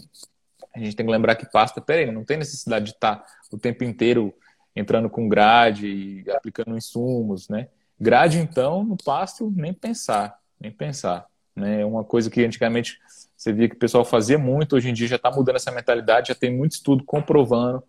[0.73, 3.57] a gente tem que lembrar que pasta, peraí, não tem necessidade de estar tá o
[3.57, 4.33] tempo inteiro
[4.75, 7.69] entrando com grade e aplicando insumos, né?
[7.99, 11.25] Grade, então, no pasto, nem pensar, nem pensar.
[11.55, 11.81] Né?
[11.81, 12.99] É uma coisa que antigamente
[13.45, 16.29] você via que o pessoal fazia muito, hoje em dia já está mudando essa mentalidade,
[16.29, 17.83] já tem muito estudo comprovando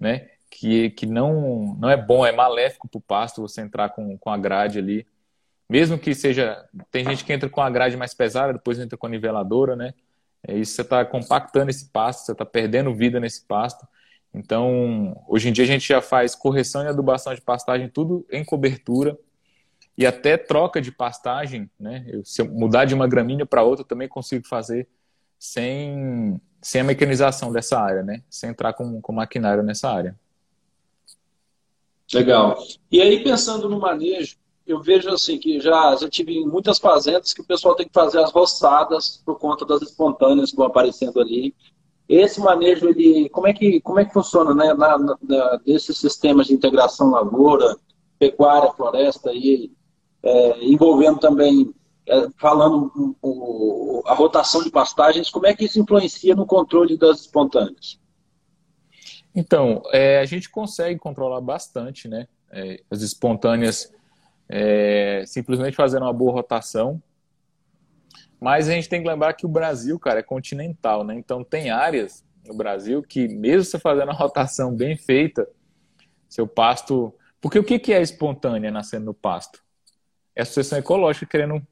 [0.00, 4.18] né, que, que não, não é bom, é maléfico para o pasto você entrar com,
[4.18, 5.06] com a grade ali.
[5.68, 6.64] Mesmo que seja.
[6.90, 9.94] Tem gente que entra com a grade mais pesada, depois entra com a niveladora, né?
[10.42, 13.86] É isso você está compactando esse pasto, você está perdendo vida nesse pasto.
[14.34, 18.44] Então, hoje em dia a gente já faz correção e adubação de pastagem, tudo em
[18.44, 19.16] cobertura
[19.96, 22.04] e até troca de pastagem, né?
[22.08, 24.88] Eu, se eu mudar de uma gramínea para outra, também consigo fazer
[25.38, 28.22] sem, sem a mecanização dessa área, né?
[28.28, 30.18] Sem entrar com, com maquinário nessa área.
[32.12, 32.56] Legal.
[32.90, 37.40] E aí, pensando no manejo, eu vejo assim que já, já tive muitas fazendas que
[37.40, 41.54] o pessoal tem que fazer as roçadas por conta das espontâneas que vão aparecendo ali.
[42.08, 44.72] Esse manejo, ele, como é que, como é que funciona, né?
[44.74, 47.76] Na, na, desses sistemas de integração lavoura,
[48.18, 49.70] pecuária, floresta e
[50.22, 51.72] é, envolvendo também,
[52.38, 58.00] falando o, a rotação de pastagens, como é que isso influencia no controle das espontâneas?
[59.34, 62.26] Então, é, a gente consegue controlar bastante, né?
[62.50, 63.92] É, as espontâneas
[64.48, 67.02] é, simplesmente fazendo uma boa rotação.
[68.40, 71.14] Mas a gente tem que lembrar que o Brasil, cara, é continental, né?
[71.14, 75.46] Então tem áreas no Brasil que, mesmo você fazendo a rotação bem feita,
[76.28, 77.12] seu pasto.
[77.40, 79.66] Porque o que é espontânea nascendo no pasto?
[80.36, 81.66] é a sucessão ecológica querendo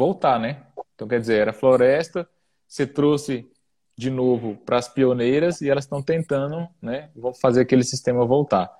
[0.00, 0.62] voltar, né?
[0.94, 2.26] Então, quer dizer, era floresta,
[2.66, 3.46] você trouxe
[3.98, 8.70] de novo para as pioneiras e elas estão tentando, né, fazer aquele sistema voltar.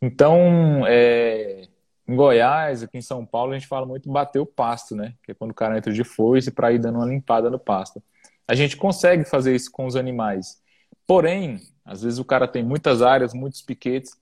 [0.00, 1.66] Então, é,
[2.06, 5.14] em Goiás, aqui em São Paulo, a gente fala muito bater o pasto, né?
[5.24, 8.00] Que é quando o cara entra de foice para ir dando uma limpada no pasto.
[8.46, 10.60] A gente consegue fazer isso com os animais.
[11.06, 14.12] Porém, às vezes o cara tem muitas áreas, muitos piquetes,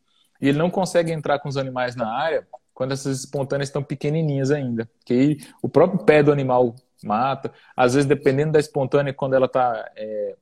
[0.40, 2.46] e ele não consegue entrar com os animais na área
[2.80, 4.88] quando essas espontâneas estão pequenininhas ainda.
[5.04, 7.52] Que aí o próprio pé do animal mata.
[7.76, 10.34] Às vezes, dependendo da espontânea, quando ela está é,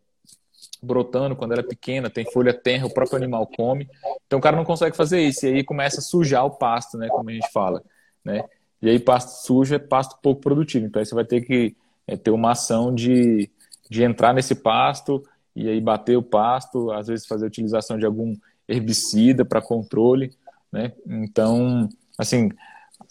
[0.81, 3.89] brotando, quando ela é pequena, tem folha tenra, o próprio animal come.
[4.25, 5.47] Então o cara não consegue fazer isso.
[5.47, 7.09] E aí começa a sujar o pasto, né?
[7.09, 7.83] Como a gente fala.
[8.25, 8.45] Né?
[8.81, 10.87] E aí pasto sujo é pasto pouco produtivo.
[10.87, 11.75] Então aí você vai ter que
[12.07, 13.51] é, ter uma ação de,
[13.91, 15.25] de entrar nesse pasto
[15.57, 18.33] e aí bater o pasto, às vezes fazer utilização de algum
[18.69, 20.31] herbicida para controle.
[20.71, 20.93] Né?
[21.05, 22.51] Então, assim,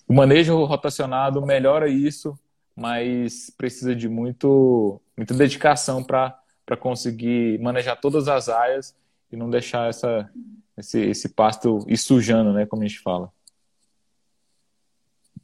[0.08, 2.38] o manejo rotacionado melhora isso,
[2.76, 8.96] mas precisa de muito, muita dedicação para conseguir manejar todas as áreas
[9.32, 10.30] e não deixar essa,
[10.78, 13.32] esse, esse pasto ir sujando, né, como a gente fala.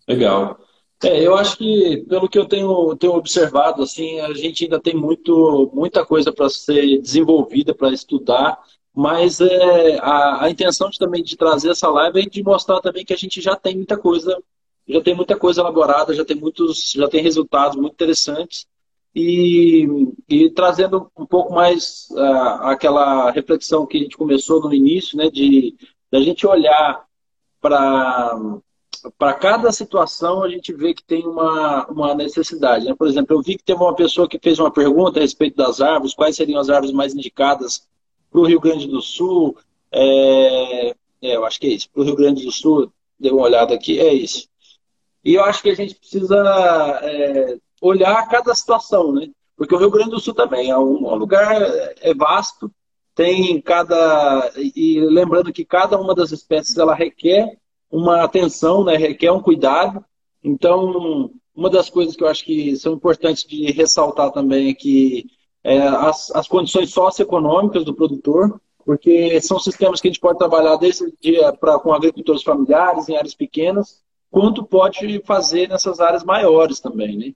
[0.08, 0.60] Legal.
[1.04, 4.96] É, eu acho que, pelo que eu tenho, tenho observado, assim, a gente ainda tem
[4.96, 8.62] muito, muita coisa para ser desenvolvida, para estudar,
[8.96, 13.04] mas é, a, a intenção de, também de trazer essa live é de mostrar também
[13.04, 14.38] que a gente já tem muita coisa,
[14.88, 18.68] já tem muita coisa elaborada, já tem muitos, já tem resultados muito interessantes
[19.16, 19.88] e,
[20.30, 25.30] e trazendo um pouco mais uh, aquela reflexão que a gente começou no início, né,
[25.30, 25.76] de
[26.12, 27.06] a gente olhar
[27.60, 28.60] para
[29.18, 32.86] para cada situação a gente vê que tem uma, uma necessidade.
[32.86, 32.96] Né?
[32.96, 35.82] Por exemplo, eu vi que teve uma pessoa que fez uma pergunta a respeito das
[35.82, 37.86] árvores, quais seriam as árvores mais indicadas
[38.34, 39.56] para o Rio Grande do Sul,
[39.92, 40.90] é,
[41.22, 41.90] é, eu acho que é isso.
[41.92, 44.50] Para o Rio Grande do Sul, dei uma olhada aqui, é isso.
[45.24, 46.36] E eu acho que a gente precisa
[47.04, 49.30] é, olhar cada situação, né?
[49.56, 51.62] Porque o Rio Grande do Sul também é um, um lugar
[52.02, 52.70] é vasto
[53.16, 57.58] tem cada e lembrando que cada uma das espécies ela requer
[57.92, 58.98] uma atenção, né?
[58.98, 60.04] Requer um cuidado.
[60.44, 65.28] Então, uma das coisas que eu acho que são importantes de ressaltar também é que
[65.64, 70.76] é, as, as condições socioeconômicas do produtor, porque são sistemas que a gente pode trabalhar
[70.76, 76.80] desde dia para com agricultores familiares em áreas pequenas, quanto pode fazer nessas áreas maiores
[76.80, 77.34] também, né?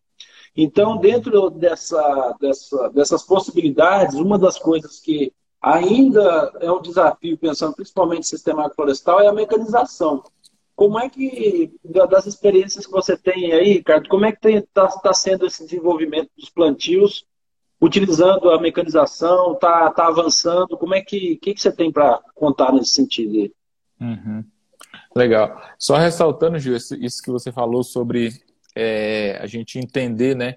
[0.56, 7.76] Então, dentro dessa, dessa, dessas possibilidades, uma das coisas que ainda é um desafio, pensando
[7.76, 10.24] principalmente no sistema agroflorestal, é a mecanização.
[10.76, 15.14] Como é que, das experiências que você tem aí, Ricardo, como é que está tá
[15.14, 17.26] sendo esse desenvolvimento dos plantios,
[17.80, 20.78] utilizando a mecanização, está tá avançando?
[20.78, 23.52] Como é que, que, que você tem para contar nesse sentido?
[24.00, 24.44] Uhum.
[25.16, 25.62] Legal.
[25.78, 28.32] Só ressaltando, Gil, isso que você falou sobre
[28.76, 30.56] é, a gente entender, né,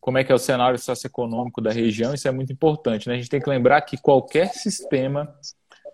[0.00, 3.14] como é que é o cenário socioeconômico da região, isso é muito importante, né?
[3.14, 5.34] A gente tem que lembrar que qualquer sistema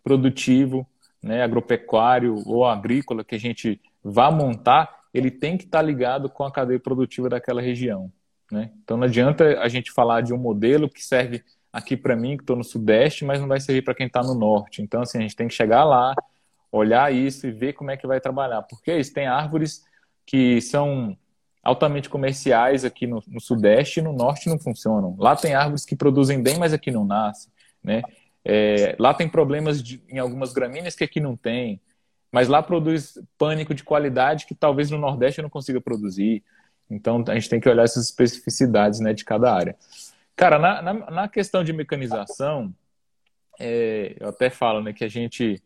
[0.05, 0.87] produtivo,
[1.23, 6.45] né, agropecuário ou agrícola que a gente vá montar, ele tem que estar ligado com
[6.45, 8.13] a cadeia produtiva daquela região,
[8.53, 8.71] né?
[8.85, 11.43] Então não adianta a gente falar de um modelo que serve
[11.73, 14.35] aqui para mim, que estou no Sudeste, mas não vai servir para quem está no
[14.35, 14.83] Norte.
[14.83, 16.15] Então, assim, a gente tem que chegar lá,
[16.71, 18.61] olhar isso e ver como é que vai trabalhar.
[18.63, 19.83] Porque isso tem árvores
[20.27, 21.17] que são
[21.63, 25.17] altamente comerciais aqui no, no, Sudeste e no Norte não funcionam.
[25.19, 27.51] Lá tem árvores que produzem bem, mas aqui não nascem.
[27.83, 28.03] Né?
[28.45, 31.81] É, lá tem problemas de, em algumas gramíneas que aqui não tem.
[32.31, 36.45] Mas lá produz pânico de qualidade que talvez no Nordeste eu não consiga produzir.
[36.91, 39.77] Então a gente tem que olhar essas especificidades né, de cada área.
[40.37, 42.75] Cara, na, na, na questão de mecanização,
[43.59, 45.63] é, eu até falo né, que a gente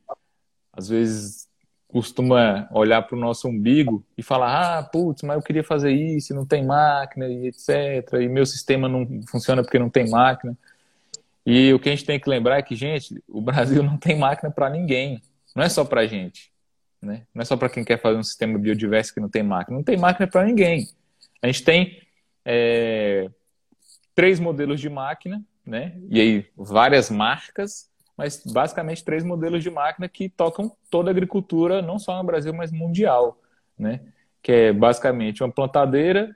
[0.72, 1.48] às vezes
[1.88, 6.34] costuma olhar para o nosso umbigo e falar: ah, putz, mas eu queria fazer isso,
[6.34, 8.14] não tem máquina, e etc.
[8.20, 10.56] E meu sistema não funciona porque não tem máquina.
[11.44, 14.18] E o que a gente tem que lembrar é que, gente, o Brasil não tem
[14.18, 15.22] máquina para ninguém.
[15.54, 16.52] Não é só para gente.
[17.00, 17.22] Né?
[17.32, 19.76] Não é só para quem quer fazer um sistema biodiverso que não tem máquina.
[19.76, 20.88] Não tem máquina para ninguém.
[21.47, 22.03] A gente tem
[22.44, 23.30] é,
[24.14, 25.99] três modelos de máquina, né?
[26.09, 31.82] e aí várias marcas mas basicamente três modelos de máquina que tocam toda a agricultura,
[31.82, 33.38] não só no Brasil, mas mundial,
[33.78, 34.01] né?
[34.42, 36.34] Que é basicamente uma plantadeira,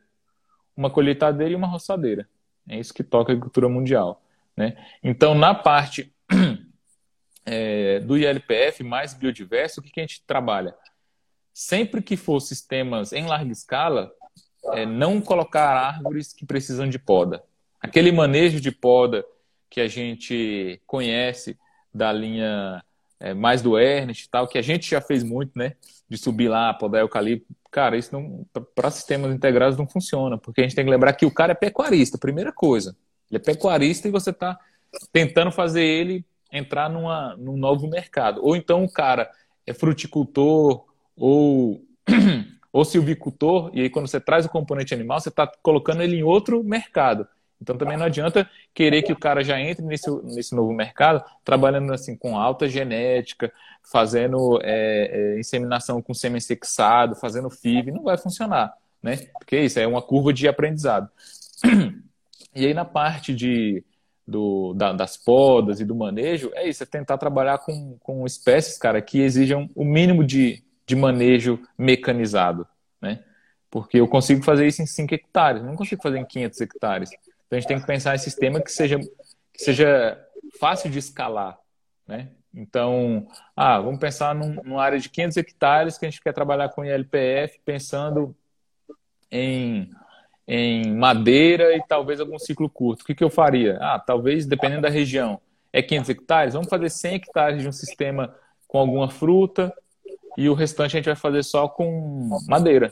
[0.77, 2.29] uma colheitadeira e uma roçadeira.
[2.69, 4.23] É isso que toca a agricultura mundial,
[4.55, 4.77] né?
[5.03, 6.13] Então, na parte
[7.47, 10.75] é, do ILPF mais biodiverso, o que, que a gente trabalha?
[11.55, 14.13] Sempre que for sistemas em larga escala,
[14.75, 17.43] é, não colocar árvores que precisam de poda.
[17.81, 19.25] Aquele manejo de poda
[19.68, 21.59] que a gente conhece
[21.93, 22.83] da linha
[23.18, 25.75] é, mais do Ernest e tal, que a gente já fez muito, né?
[26.09, 27.47] De subir lá, podar eucalipto.
[27.71, 28.45] Cara, isso não
[28.75, 31.55] para sistemas integrados não funciona, porque a gente tem que lembrar que o cara é
[31.55, 32.97] pecuarista, primeira coisa.
[33.31, 34.59] Ele é pecuarista e você está
[35.12, 38.41] tentando fazer ele entrar numa, num novo mercado.
[38.43, 39.31] Ou então o cara
[39.66, 40.85] é fruticultor
[41.16, 41.85] ou,
[42.73, 46.23] ou silvicultor, e aí quando você traz o componente animal, você está colocando ele em
[46.23, 47.27] outro mercado.
[47.61, 51.93] Então também não adianta querer que o cara já entre nesse, nesse novo mercado trabalhando
[51.93, 53.53] assim com alta genética,
[53.83, 59.16] fazendo é, é, inseminação com sêmen sexado, fazendo FIV, não vai funcionar, né?
[59.39, 61.09] Porque isso é uma curva de aprendizado.
[62.53, 63.85] E aí na parte de,
[64.27, 68.77] do, da, das podas e do manejo, é isso, é tentar trabalhar com, com espécies,
[68.77, 70.61] cara, que exijam o mínimo de,
[70.91, 72.66] de manejo mecanizado,
[73.01, 73.22] né?
[73.70, 77.11] Porque eu consigo fazer isso em 5 hectares, não consigo fazer em 500 hectares.
[77.47, 80.20] Então a gente tem que pensar em sistema que seja, que seja
[80.59, 81.57] fácil de escalar,
[82.09, 82.30] né?
[82.53, 86.70] Então, ah, vamos pensar num, numa área de 500 hectares que a gente quer trabalhar
[86.70, 88.34] com ILPF, pensando
[89.30, 89.93] em,
[90.49, 93.03] em madeira e talvez algum ciclo curto.
[93.03, 93.78] O que, que eu faria?
[93.80, 95.41] Ah, talvez, dependendo da região,
[95.72, 98.34] é 500 hectares, vamos fazer 100 hectares de um sistema
[98.66, 99.72] com alguma fruta
[100.41, 102.91] e o restante a gente vai fazer só com madeira,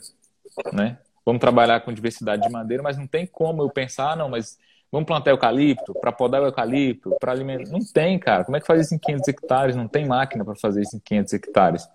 [0.73, 0.99] né?
[1.29, 4.59] vamos trabalhar com diversidade de madeira, mas não tem como eu pensar, ah, não, mas
[4.91, 7.71] vamos plantar eucalipto, para podar o eucalipto, para alimentar.
[7.71, 8.45] Não tem, cara.
[8.45, 9.77] Como é que faz isso em 500 hectares?
[9.77, 11.89] Não tem máquina para fazer isso em 500 hectares.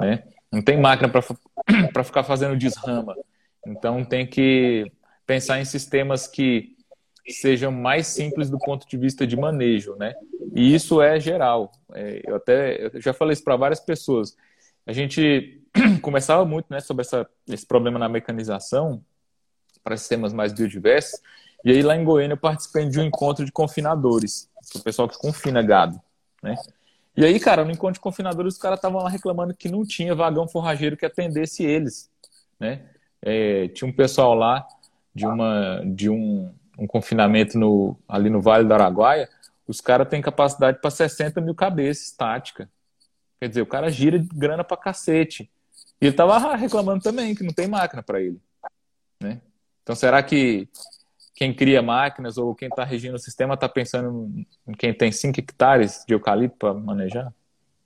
[0.00, 0.22] Né?
[0.50, 3.14] Não tem máquina para ficar fazendo desrama.
[3.66, 4.90] Então tem que
[5.26, 6.74] pensar em sistemas que
[7.28, 10.14] sejam mais simples do ponto de vista de manejo, né?
[10.54, 11.70] E isso é geral.
[11.92, 14.34] É, eu até eu já falei isso para várias pessoas.
[14.86, 15.62] A gente
[16.02, 19.04] conversava muito né, sobre essa, esse problema na mecanização
[19.82, 21.20] para sistemas mais biodiversos.
[21.64, 25.18] E aí lá em Goiânia eu participei de um encontro de confinadores, o pessoal que
[25.18, 26.00] confina gado,
[26.42, 26.56] né?
[27.16, 30.14] E aí, cara, no encontro de confinadores, os caras estavam lá reclamando que não tinha
[30.14, 32.10] vagão forrageiro que atendesse eles,
[32.58, 32.86] né?
[33.20, 34.66] É, tinha um pessoal lá
[35.14, 39.28] de, uma, de um, um confinamento no, ali no Vale do Araguaia,
[39.66, 42.70] os caras têm capacidade para 60 mil cabeças estática.
[43.40, 45.50] Quer dizer, o cara gira de grana para cacete.
[46.00, 48.40] E ele tava reclamando também que não tem máquina para ele.
[49.20, 49.40] Né?
[49.82, 50.68] Então, será que
[51.34, 54.30] quem cria máquinas ou quem está regindo o sistema está pensando
[54.68, 57.32] em quem tem 5 hectares de eucalipto para manejar?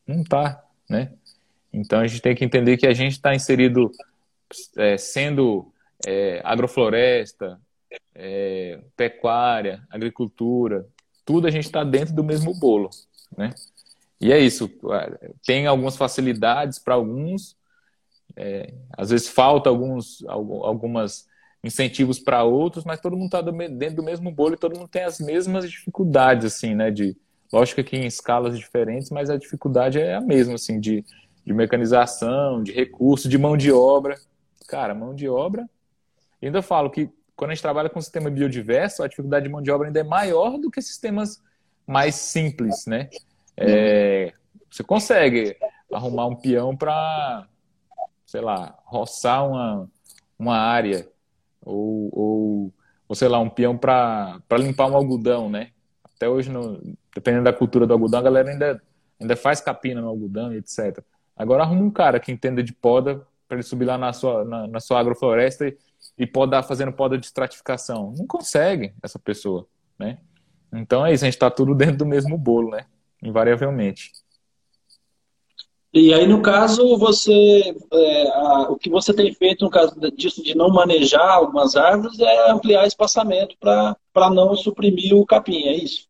[0.05, 1.13] Não está, né?
[1.73, 3.91] Então a gente tem que entender que a gente está inserido
[4.77, 5.73] é, sendo
[6.07, 7.61] é, agrofloresta,
[8.15, 10.87] é, pecuária, agricultura,
[11.25, 12.91] tudo a gente está dentro do mesmo bolo,
[13.37, 13.51] né?
[14.25, 14.71] E é isso.
[15.47, 17.57] Tem algumas facilidades para alguns,
[18.37, 21.27] é, às vezes falta alguns, algumas
[21.63, 25.03] incentivos para outros, mas todo mundo está dentro do mesmo bolo e todo mundo tem
[25.03, 26.91] as mesmas dificuldades, assim, né?
[26.91, 27.17] De,
[27.53, 31.05] lógico que em escalas diferentes, mas a dificuldade é a mesma, assim, de
[31.45, 34.19] de mecanização, de recurso, de mão de obra.
[34.67, 35.69] Cara, mão de obra.
[36.41, 39.61] E ainda falo que quando a gente trabalha com sistema biodiverso, a dificuldade de mão
[39.61, 41.43] de obra ainda é maior do que sistemas
[41.87, 43.11] mais simples, né?
[43.57, 44.33] É,
[44.71, 45.57] você consegue
[45.93, 47.47] arrumar um peão para,
[48.27, 49.89] sei lá, roçar uma,
[50.39, 51.09] uma área,
[51.63, 52.75] ou, ou,
[53.09, 55.71] ou sei lá, um peão para limpar um algodão, né?
[56.17, 56.81] Até hoje, no,
[57.15, 58.83] dependendo da cultura do algodão, a galera ainda,
[59.21, 60.99] ainda faz capina no algodão, etc.
[61.37, 64.67] Agora arruma um cara que entenda de poda para ele subir lá na sua, na,
[64.67, 65.77] na sua agrofloresta e,
[66.19, 68.13] e podar fazendo poda de estratificação.
[68.17, 69.67] Não consegue essa pessoa,
[69.99, 70.19] né?
[70.73, 72.87] Então é isso, a gente está tudo dentro do mesmo bolo, né?
[73.25, 74.13] Invariavelmente.
[75.97, 80.43] E aí, no caso, você é, a, o que você tem feito no caso disso
[80.43, 83.97] de não manejar algumas árvores é ampliar espaçamento para
[84.31, 86.09] não suprimir o capim, é isso?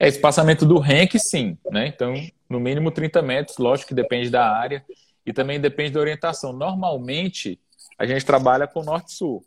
[0.00, 1.56] É, espaçamento do RENC, sim.
[1.70, 1.86] Né?
[1.86, 2.14] Então,
[2.50, 4.84] no mínimo 30 metros, lógico que depende da área
[5.24, 6.52] e também depende da orientação.
[6.52, 7.60] Normalmente,
[7.96, 9.44] a gente trabalha com norte-sul.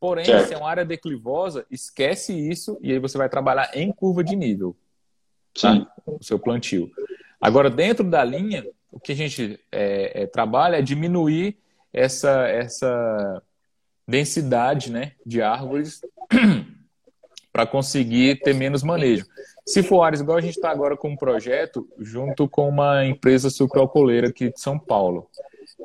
[0.00, 0.48] Porém, certo.
[0.48, 4.34] se é uma área declivosa, esquece isso e aí você vai trabalhar em curva de
[4.34, 4.74] nível.
[5.60, 5.86] Tá?
[6.06, 6.90] O seu plantio.
[7.40, 11.56] Agora, dentro da linha, o que a gente é, é, trabalha é diminuir
[11.92, 13.42] essa, essa
[14.06, 16.00] densidade né, de árvores
[17.52, 19.26] para conseguir ter menos manejo.
[19.66, 23.50] Se for áreas igual a gente está agora com um projeto, junto com uma empresa
[23.50, 25.28] sucroalcooleira aqui de São Paulo,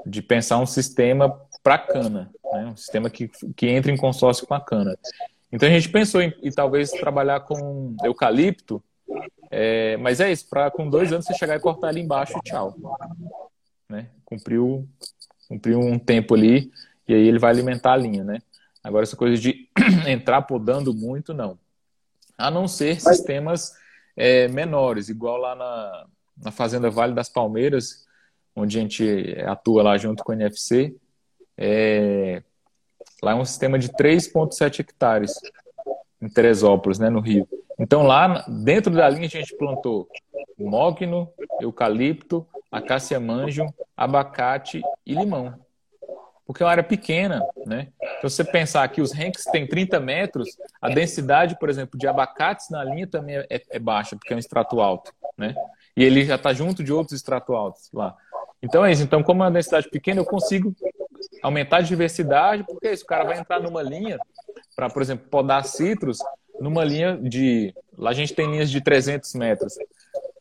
[0.06, 2.66] de pensar um sistema para cana, né?
[2.66, 4.98] um sistema que, que entre em consórcio com a cana.
[5.52, 8.82] Então a gente pensou em, em talvez trabalhar com eucalipto,
[9.50, 12.76] é, mas é isso, para com dois anos você chegar e cortar ali embaixo tchau.
[13.90, 14.08] Né?
[14.26, 14.88] Cumpriu,
[15.48, 16.72] cumpriu um tempo ali
[17.08, 18.40] e aí ele vai alimentar a linha, né?
[18.84, 19.70] Agora essa coisa de
[20.08, 21.58] entrar podando muito, não
[22.38, 23.74] a não ser sistemas
[24.16, 26.06] é, menores, igual lá na,
[26.44, 28.06] na Fazenda Vale das Palmeiras,
[28.56, 30.96] onde a gente atua lá junto com o NFC.
[31.58, 32.44] É,
[33.24, 35.34] lá é um sistema de 3,7 hectares
[36.22, 37.48] em Teresópolis, né, no Rio.
[37.80, 40.08] Então lá dentro da linha a gente plantou
[40.58, 41.30] mogno,
[41.62, 43.66] eucalipto, acácia manjo,
[43.96, 45.60] abacate e limão
[46.48, 47.90] porque é uma área pequena, né?
[48.22, 50.48] Se você pensar que os ranks têm 30 metros,
[50.82, 54.40] a densidade, por exemplo, de abacates na linha também é, é baixa, porque é um
[54.40, 55.54] extrato alto, né?
[55.96, 58.16] E ele já está junto de outros extratos altos lá.
[58.64, 59.04] Então é isso.
[59.04, 60.74] Então, como é uma densidade pequena, eu consigo
[61.44, 64.18] aumentar a diversidade, porque é isso, o cara vai entrar numa linha
[64.74, 66.20] para, por exemplo, podar citros,
[66.60, 67.74] numa linha de...
[67.98, 69.76] Lá a gente tem linhas de 300 metros.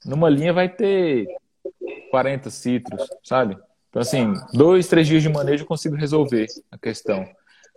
[0.05, 1.27] Numa linha vai ter
[2.11, 3.57] 40 citros, sabe?
[3.89, 7.27] Então, assim, dois, três dias de manejo eu consigo resolver a questão.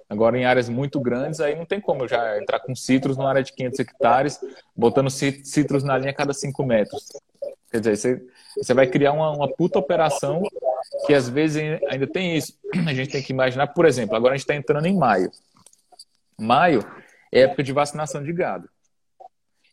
[0.09, 3.29] Agora, em áreas muito grandes, aí não tem como eu já entrar com citros numa
[3.29, 4.39] área de 500 hectares,
[4.75, 7.07] botando citros na linha a cada 5 metros.
[7.71, 8.27] Quer dizer, você,
[8.57, 10.41] você vai criar uma, uma puta operação
[11.05, 12.57] que às vezes ainda tem isso.
[12.87, 15.29] A gente tem que imaginar, por exemplo, agora a gente está entrando em maio.
[16.37, 16.83] Maio
[17.31, 18.69] época de vacinação de gado.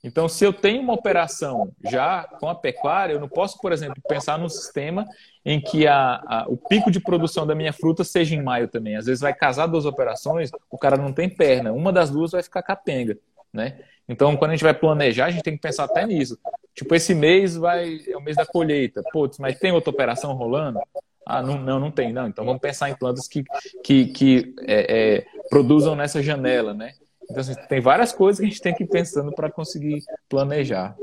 [0.05, 4.01] Então, se eu tenho uma operação já com a pecuária, eu não posso, por exemplo,
[4.09, 5.05] pensar num sistema
[5.45, 8.97] em que a, a, o pico de produção da minha fruta seja em maio também.
[8.97, 12.43] Às vezes vai casar duas operações, o cara não tem perna, uma das duas vai
[12.43, 13.19] ficar capenga,
[13.53, 13.81] né?
[14.09, 16.39] Então, quando a gente vai planejar, a gente tem que pensar até nisso.
[16.73, 19.03] Tipo, esse mês vai é o mês da colheita.
[19.13, 20.79] Putz, mas tem outra operação rolando?
[21.27, 22.29] Ah, não, não, não tem, não.
[22.29, 23.43] Então vamos pensar em plantas que,
[23.83, 26.93] que, que é, é, produzam nessa janela, né?
[27.31, 30.97] Então, assim, tem várias coisas que a gente tem que ir pensando para conseguir planejar.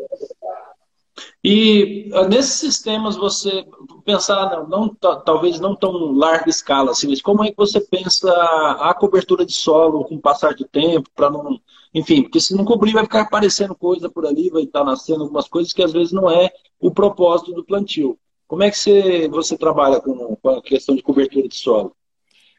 [1.44, 3.66] E ah, nesses sistemas você
[4.06, 8.32] pensar, não, não, talvez não tão larga escala, assim, mas como é que você pensa
[8.80, 11.60] a cobertura de solo com o passar do tempo, para não.
[11.94, 15.48] Enfim, porque se não cobrir vai ficar aparecendo coisa por ali, vai estar nascendo algumas
[15.48, 16.50] coisas que às vezes não é
[16.80, 18.18] o propósito do plantio.
[18.48, 21.96] Como é que você, você trabalha com, com a questão de cobertura de solo?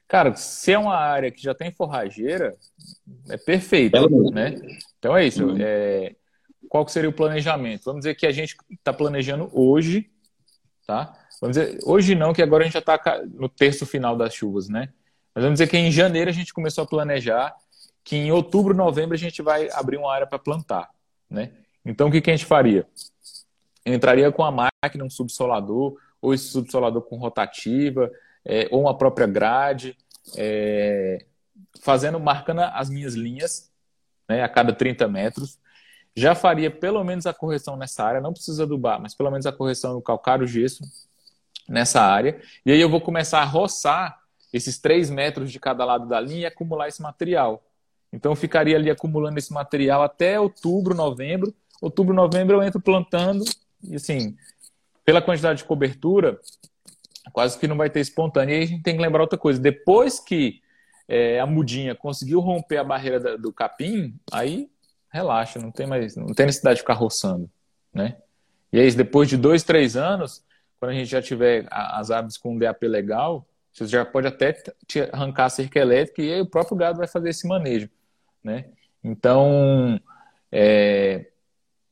[0.06, 2.54] Cara, se é uma área que já tem forrageira,
[3.28, 4.60] é perfeito, é né?
[4.98, 5.46] Então é isso.
[5.46, 5.56] Uhum.
[5.58, 6.14] É,
[6.68, 7.84] qual seria o planejamento?
[7.84, 10.10] Vamos dizer que a gente está planejando hoje,
[10.86, 11.16] tá?
[11.40, 13.00] Vamos dizer, hoje não, que agora a gente já está
[13.32, 14.90] no terço final das chuvas, né?
[15.34, 17.54] Mas vamos dizer que em janeiro a gente começou a planejar
[18.04, 20.90] que em outubro, novembro a gente vai abrir uma área para plantar,
[21.28, 21.50] né?
[21.84, 22.86] Então o que, que a gente faria?
[23.84, 28.10] entraria com a máquina, um subsolador, ou esse subsolador com rotativa,
[28.44, 29.96] é, ou uma própria grade,
[30.36, 31.24] é,
[31.80, 33.70] fazendo, marcando as minhas linhas
[34.28, 35.58] né, a cada 30 metros.
[36.16, 39.52] Já faria pelo menos a correção nessa área, não precisa adubar, mas pelo menos a
[39.52, 40.84] correção no calcário gesso
[41.68, 42.40] nessa área.
[42.64, 44.20] E aí eu vou começar a roçar
[44.52, 47.64] esses 3 metros de cada lado da linha e acumular esse material.
[48.12, 51.52] Então eu ficaria ali acumulando esse material até outubro, novembro.
[51.82, 53.44] Outubro, novembro eu entro plantando
[53.82, 54.36] e assim,
[55.04, 56.40] pela quantidade de cobertura,
[57.34, 58.54] quase que não vai ter espontâneo.
[58.54, 60.62] E aí a gente tem que lembrar outra coisa: depois que
[61.06, 64.70] é, a mudinha conseguiu romper a barreira da, do capim, aí
[65.10, 67.50] relaxa, não tem mais, não tem necessidade de ficar roçando,
[67.92, 68.16] né?
[68.72, 70.44] E aí, depois de dois, três anos,
[70.80, 74.56] quando a gente já tiver as aves com um DAP legal, você já pode até
[75.12, 77.88] arrancar a cerca elétrica e aí o próprio gado vai fazer esse manejo,
[78.42, 78.66] né?
[79.02, 80.00] Então,
[80.50, 81.26] é,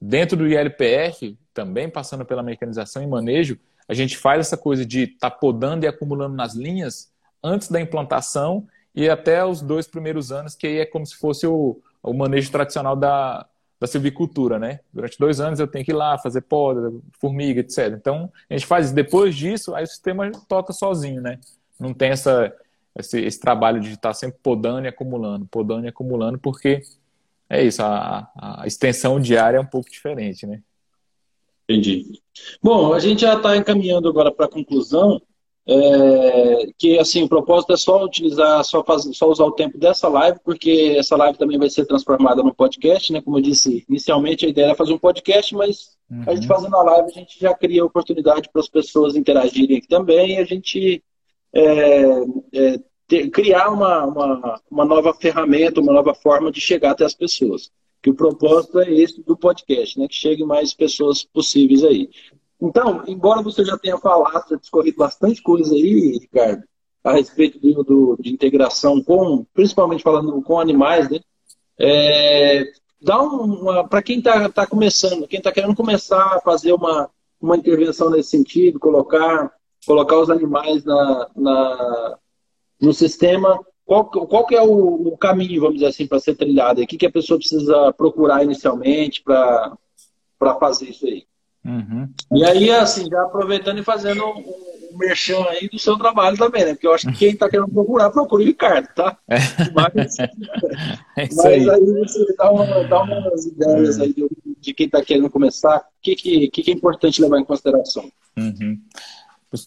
[0.00, 5.04] dentro do ILPF, também passando pela mecanização e manejo, a gente faz essa coisa de
[5.04, 7.10] estar tá podando e acumulando nas linhas
[7.42, 11.46] antes da implantação e até os dois primeiros anos, que aí é como se fosse
[11.46, 13.46] o, o manejo tradicional da,
[13.80, 14.80] da silvicultura, né?
[14.92, 17.94] Durante dois anos eu tenho que ir lá fazer poda, formiga, etc.
[17.96, 18.92] Então, a gente faz.
[18.92, 21.38] Depois disso, aí o sistema toca sozinho, né?
[21.80, 22.54] Não tem essa,
[22.96, 26.82] esse, esse trabalho de estar sempre podando e acumulando, podando e acumulando, porque
[27.48, 30.62] é isso, a, a extensão diária é um pouco diferente, né?
[31.68, 32.20] Entendi.
[32.62, 35.20] Bom, a gente já está encaminhando agora para a conclusão,
[35.66, 40.08] é, que assim, o propósito é só utilizar, só, fazer, só usar o tempo dessa
[40.08, 43.22] live, porque essa live também vai ser transformada no podcast, né?
[43.22, 46.24] Como eu disse, inicialmente a ideia era fazer um podcast, mas uhum.
[46.26, 46.54] a gente uhum.
[46.54, 50.38] fazendo a live, a gente já cria oportunidade para as pessoas interagirem aqui também e
[50.38, 51.02] a gente
[51.54, 52.02] é,
[52.54, 57.14] é, ter, criar uma, uma, uma nova ferramenta, uma nova forma de chegar até as
[57.14, 57.70] pessoas
[58.02, 60.08] que o propósito é esse do podcast, né?
[60.08, 62.10] Que chegue mais pessoas possíveis aí.
[62.60, 66.64] Então, embora você já tenha falado, já discorrido bastante coisa aí, Ricardo,
[67.04, 71.20] a respeito do, do de integração com, principalmente falando com animais, né?
[71.78, 72.64] É,
[73.00, 77.08] dá uma para quem está tá começando, quem está querendo começar a fazer uma,
[77.40, 79.52] uma intervenção nesse sentido, colocar
[79.84, 82.18] colocar os animais na, na
[82.80, 83.58] no sistema
[83.92, 86.80] qual, qual que é o, o, caminho, vamos dizer assim, para ser trilhado?
[86.80, 89.76] O que, que a pessoa precisa procurar inicialmente para
[90.58, 91.24] fazer isso aí?
[91.64, 92.08] Uhum.
[92.32, 96.64] E aí, assim, já aproveitando e fazendo um, um merchan aí do seu trabalho também,
[96.64, 96.72] né?
[96.72, 99.16] Porque eu acho que quem está querendo procurar, procura o Ricardo, tá?
[99.28, 99.36] É.
[99.74, 100.18] Mas,
[101.16, 101.70] é mas aí.
[101.70, 101.80] aí.
[101.80, 104.26] você dá, uma, dá umas ideias aí de,
[104.58, 108.10] de quem está querendo começar, o que, que, que, é importante levar em consideração?
[108.38, 108.78] Uhum.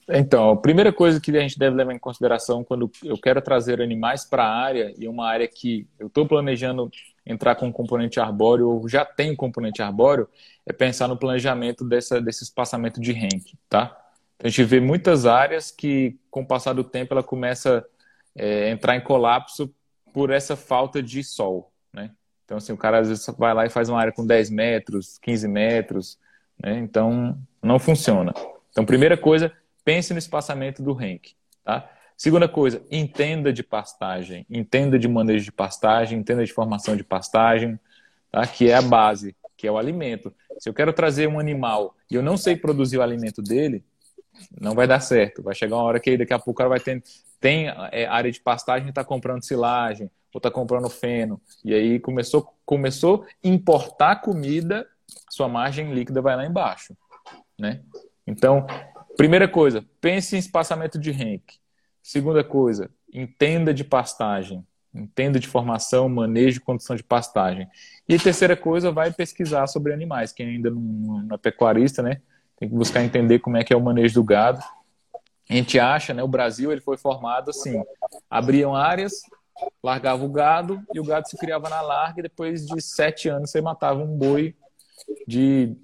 [0.10, 3.82] Então, a primeira coisa que a gente deve levar em consideração quando eu quero trazer
[3.82, 6.90] animais para a área, e uma área que eu estou planejando
[7.26, 10.28] entrar com componente arbóreo, ou já tem componente arbóreo,
[10.66, 13.96] é pensar no planejamento dessa, desse espaçamento de rank, tá?
[14.40, 17.86] A gente vê muitas áreas que, com o passar do tempo, ela começa
[18.38, 19.74] a é, entrar em colapso
[20.12, 22.12] por essa falta de sol, né?
[22.44, 25.18] Então, assim, o cara às vezes vai lá e faz uma área com 10 metros,
[25.20, 26.20] 15 metros,
[26.62, 26.78] né?
[26.80, 28.34] Então, não funciona.
[28.72, 29.52] Então, primeira coisa,
[29.86, 31.30] pense no espaçamento do rank.
[31.64, 31.90] Tá?
[32.18, 37.80] Segunda coisa, entenda de pastagem, entenda de manejo de pastagem, entenda de formação de pastagem,
[38.32, 38.46] tá?
[38.46, 40.34] que é a base, que é o alimento.
[40.60, 43.84] Se eu quero trazer um animal e eu não sei produzir o alimento dele,
[44.60, 45.42] não vai dar certo.
[45.42, 47.02] Vai chegar uma hora que daqui a pouco cara vai ter
[47.40, 51.40] tem é, área de pastagem, está comprando silagem, ou está comprando feno.
[51.64, 54.88] E aí começou começou importar comida,
[55.30, 56.98] sua margem líquida vai lá embaixo,
[57.58, 57.82] né?
[58.26, 58.66] Então,
[59.18, 61.44] Primeira coisa, pense em espaçamento de rank.
[62.02, 64.66] Segunda coisa, entenda de pastagem.
[64.94, 67.68] Entenda de formação, manejo e condição de pastagem.
[68.08, 70.32] E terceira coisa, vai pesquisar sobre animais.
[70.32, 72.22] Quem ainda não, é pecuarista, né?
[72.58, 74.62] Tem que buscar entender como é que é o manejo do gado.
[75.50, 76.24] A gente acha, né?
[76.24, 77.84] O Brasil ele foi formado assim:
[78.30, 79.22] abriam áreas,
[79.84, 82.22] largava o gado e o gado se criava na larga.
[82.22, 84.56] E depois de sete anos você matava um boi
[85.28, 85.76] de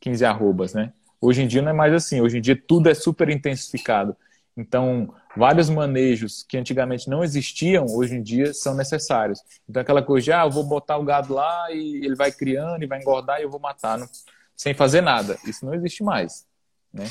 [0.00, 0.92] 15 arrobas, né?
[1.24, 2.20] Hoje em dia não é mais assim.
[2.20, 4.16] Hoje em dia tudo é super intensificado.
[4.56, 9.40] Então, vários manejos que antigamente não existiam, hoje em dia são necessários.
[9.68, 12.82] Então, aquela coisa de, ah, eu vou botar o gado lá e ele vai criando
[12.82, 14.08] e vai engordar e eu vou matar no...
[14.56, 15.36] sem fazer nada.
[15.44, 16.46] Isso não existe mais.
[16.92, 17.04] Né?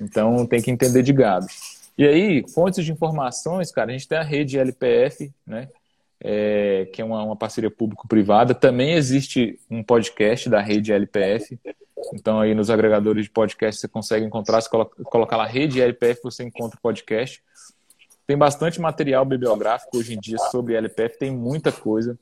[0.00, 1.46] Então, tem que entender de gado.
[1.98, 5.68] E aí, fontes de informações, cara, a gente tem a rede LPF, né?
[6.24, 8.54] é, que é uma, uma parceria público-privada.
[8.54, 11.58] Também existe um podcast da rede LPF.
[12.12, 16.20] Então, aí nos agregadores de podcast você consegue encontrar, se coloca, colocar lá rede LPF,
[16.22, 17.42] você encontra o podcast.
[18.26, 22.18] Tem bastante material bibliográfico hoje em dia sobre LPF, tem muita coisa,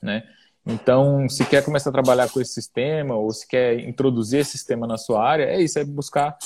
[0.00, 0.22] né?
[0.66, 4.86] Então, se quer começar a trabalhar com esse sistema ou se quer introduzir esse sistema
[4.86, 6.36] na sua área, é isso, é buscar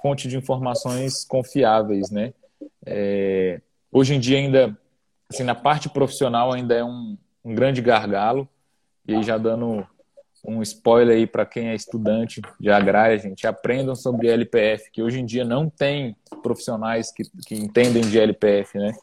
[0.00, 2.32] fonte de informações confiáveis, né?
[2.84, 3.60] É,
[3.92, 4.78] hoje em dia ainda,
[5.30, 8.48] assim, na parte profissional ainda é um, um grande gargalo,
[9.06, 9.86] e já dando
[10.46, 15.20] um spoiler aí para quem é estudante de agrária, gente, aprendam sobre LPF, que hoje
[15.20, 18.94] em dia não tem profissionais que, que entendem de LPF, né?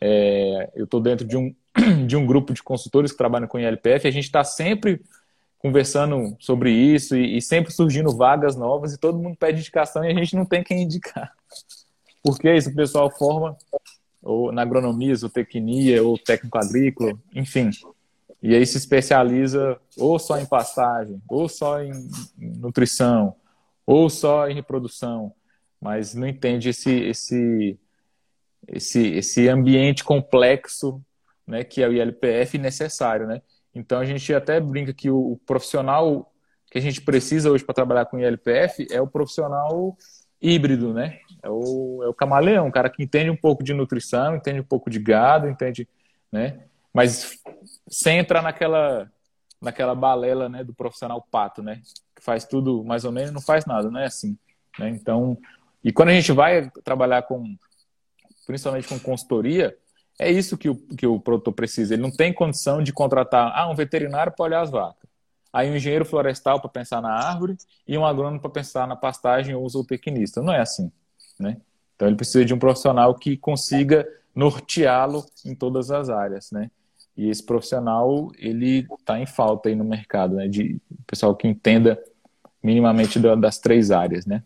[0.00, 1.54] É, eu estou dentro de um,
[2.06, 5.00] de um grupo de consultores que trabalham com LPF, e a gente está sempre
[5.58, 10.10] conversando sobre isso e, e, sempre surgindo vagas novas e todo mundo pede indicação e
[10.10, 11.32] a gente não tem quem indicar.
[12.22, 13.56] Porque isso, o pessoal forma
[14.22, 17.70] ou na agronomia, zootecnia, ou técnico agrícola, enfim.
[18.42, 21.92] E aí se especializa ou só em pastagem, ou só em
[22.38, 23.34] nutrição,
[23.84, 25.32] ou só em reprodução,
[25.80, 27.78] mas não entende esse esse
[28.66, 31.02] esse, esse ambiente complexo,
[31.46, 33.40] né, que é o ILPF necessário, né?
[33.74, 36.32] Então a gente até brinca que o, profissional
[36.70, 39.96] que a gente precisa hoje para trabalhar com ILPF é o profissional
[40.40, 41.18] híbrido, né?
[41.42, 44.64] É o, é o camaleão, o cara que entende um pouco de nutrição, entende um
[44.64, 45.88] pouco de gado, entende,
[46.30, 46.67] né?
[46.92, 47.38] Mas
[47.88, 49.10] sem entrar naquela
[49.60, 51.82] naquela balela, né, do profissional pato, né?
[52.14, 54.38] Que faz tudo mais ou menos, não faz nada, não é assim,
[54.78, 54.88] né?
[54.88, 55.36] Então,
[55.82, 57.56] e quando a gente vai trabalhar com
[58.46, 59.76] principalmente com consultoria,
[60.18, 61.94] é isso que o, que o produtor precisa.
[61.94, 65.08] Ele não tem condição de contratar ah, um veterinário para olhar as vacas.
[65.52, 69.54] Aí um engenheiro florestal para pensar na árvore e um agrônomo para pensar na pastagem
[69.54, 70.42] ou zootecnista.
[70.42, 70.90] Não é assim.
[71.38, 71.58] Né?
[71.94, 74.06] Então ele precisa de um profissional que consiga
[74.38, 76.52] norteá-lo em todas as áreas.
[76.52, 76.70] Né?
[77.16, 80.46] E esse profissional ele está em falta aí no mercado, né?
[80.46, 82.00] de pessoal que entenda
[82.62, 84.24] minimamente das três áreas.
[84.26, 84.44] Né?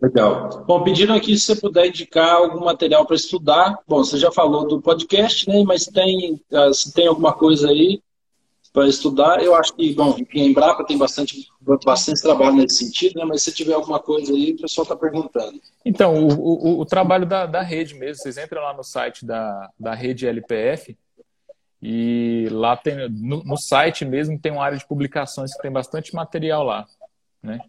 [0.00, 0.64] Legal.
[0.66, 3.78] Bom, pedindo aqui se você puder indicar algum material para estudar.
[3.86, 5.62] Bom, você já falou do podcast, né?
[5.66, 8.00] Mas tem, ah, se tem alguma coisa aí
[8.76, 11.48] para estudar, eu acho que, bom, em Embrapa tem bastante,
[11.82, 13.24] bastante trabalho nesse sentido, né?
[13.24, 15.58] Mas se tiver alguma coisa aí, o pessoal está perguntando.
[15.82, 19.70] Então, o, o, o trabalho da, da rede mesmo, vocês entram lá no site da,
[19.80, 20.94] da rede LPF
[21.80, 26.14] e lá tem, no, no site mesmo tem uma área de publicações que tem bastante
[26.14, 26.86] material lá,
[27.42, 27.60] né?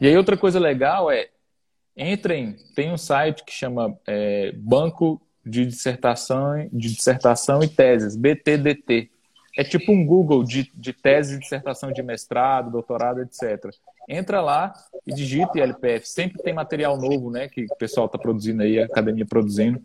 [0.00, 1.28] E aí outra coisa legal é
[1.96, 9.10] Entrem, tem um site que chama é, Banco de Dissertação, de Dissertação e Teses, BTDT.
[9.60, 13.70] É tipo um Google de, de tese, dissertação de mestrado, doutorado, etc.
[14.08, 14.72] Entra lá
[15.06, 16.08] e digita LPF.
[16.08, 17.46] Sempre tem material novo, né?
[17.46, 19.78] Que o pessoal está produzindo aí, a academia produzindo.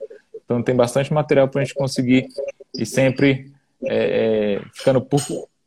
[0.45, 2.25] Então tem bastante material para a gente conseguir
[2.73, 3.51] e sempre
[3.83, 5.19] é, é, ficando por,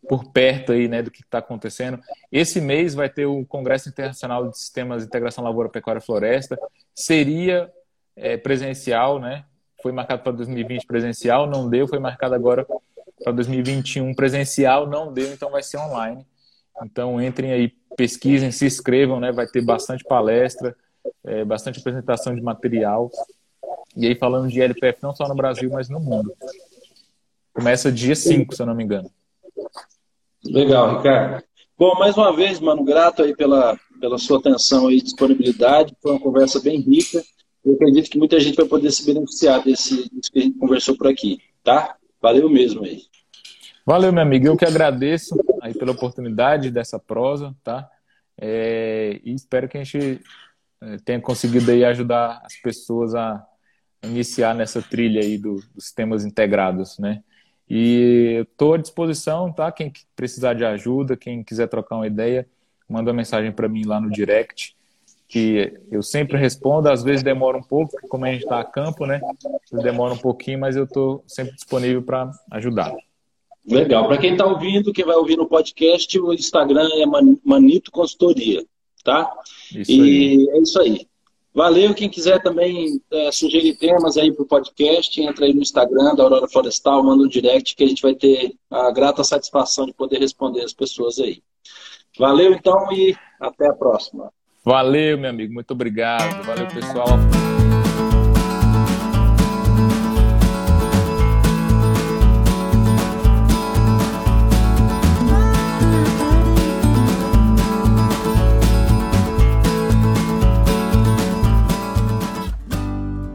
[0.09, 2.00] por perto aí, né, do que está acontecendo.
[2.32, 6.59] Esse mês vai ter o Congresso Internacional de Sistemas de Integração Lavoura, Pecuária e Floresta.
[6.94, 7.70] Seria
[8.16, 9.44] é, presencial, né?
[9.82, 11.86] Foi marcado para 2020 presencial, não deu.
[11.86, 12.66] Foi marcado agora
[13.23, 15.33] para 2021 presencial, não deu.
[15.33, 16.25] Então vai ser online.
[16.83, 19.33] Então entrem aí, pesquisem, se inscrevam, né?
[19.33, 20.77] Vai ter bastante palestra,
[21.25, 23.11] é, bastante apresentação de material.
[23.97, 26.33] E aí falando de LPF não só no Brasil, mas no mundo.
[27.53, 29.11] Começa dia 5, se eu não me engano.
[30.45, 31.43] Legal, Ricardo.
[31.77, 35.95] Bom, mais uma vez, mano, grato aí pela, pela sua atenção e disponibilidade.
[36.01, 37.23] Foi uma conversa bem rica.
[37.64, 40.97] Eu acredito que muita gente vai poder se beneficiar desse, disso que a gente conversou
[40.97, 41.97] por aqui, tá?
[42.21, 43.03] Valeu mesmo aí.
[43.85, 44.47] Valeu, meu amigo.
[44.47, 47.89] Eu que agradeço aí pela oportunidade dessa prosa, tá?
[48.41, 50.21] É, e espero que a gente
[50.81, 53.45] é, tenha conseguido aí ajudar as pessoas a
[54.03, 57.23] iniciar nessa trilha aí do, dos sistemas integrados, né?
[57.69, 59.71] E estou à disposição, tá?
[59.71, 62.49] Quem precisar de ajuda, quem quiser trocar uma ideia,
[62.89, 64.77] manda uma mensagem para mim lá no direct,
[65.29, 66.89] que eu sempre respondo.
[66.89, 69.20] Às vezes demora um pouco, como a gente está a campo, né?
[69.70, 72.95] Demora um pouquinho, mas eu estou sempre disponível para ajudar.
[73.66, 74.07] Legal.
[74.09, 77.05] Para quem está ouvindo, quem vai ouvir no podcast, o Instagram é
[77.45, 78.64] Manito Consultoria,
[79.05, 79.31] tá?
[79.74, 80.49] Isso e aí.
[80.51, 81.07] é isso aí.
[81.55, 86.14] Valeu, quem quiser também é, sugerir temas aí para o podcast, entra aí no Instagram
[86.14, 89.93] da Aurora Florestal, manda um direct que a gente vai ter a grata satisfação de
[89.93, 91.43] poder responder as pessoas aí.
[92.16, 94.33] Valeu então e até a próxima.
[94.64, 96.42] Valeu, meu amigo, muito obrigado.
[96.44, 97.68] Valeu, pessoal.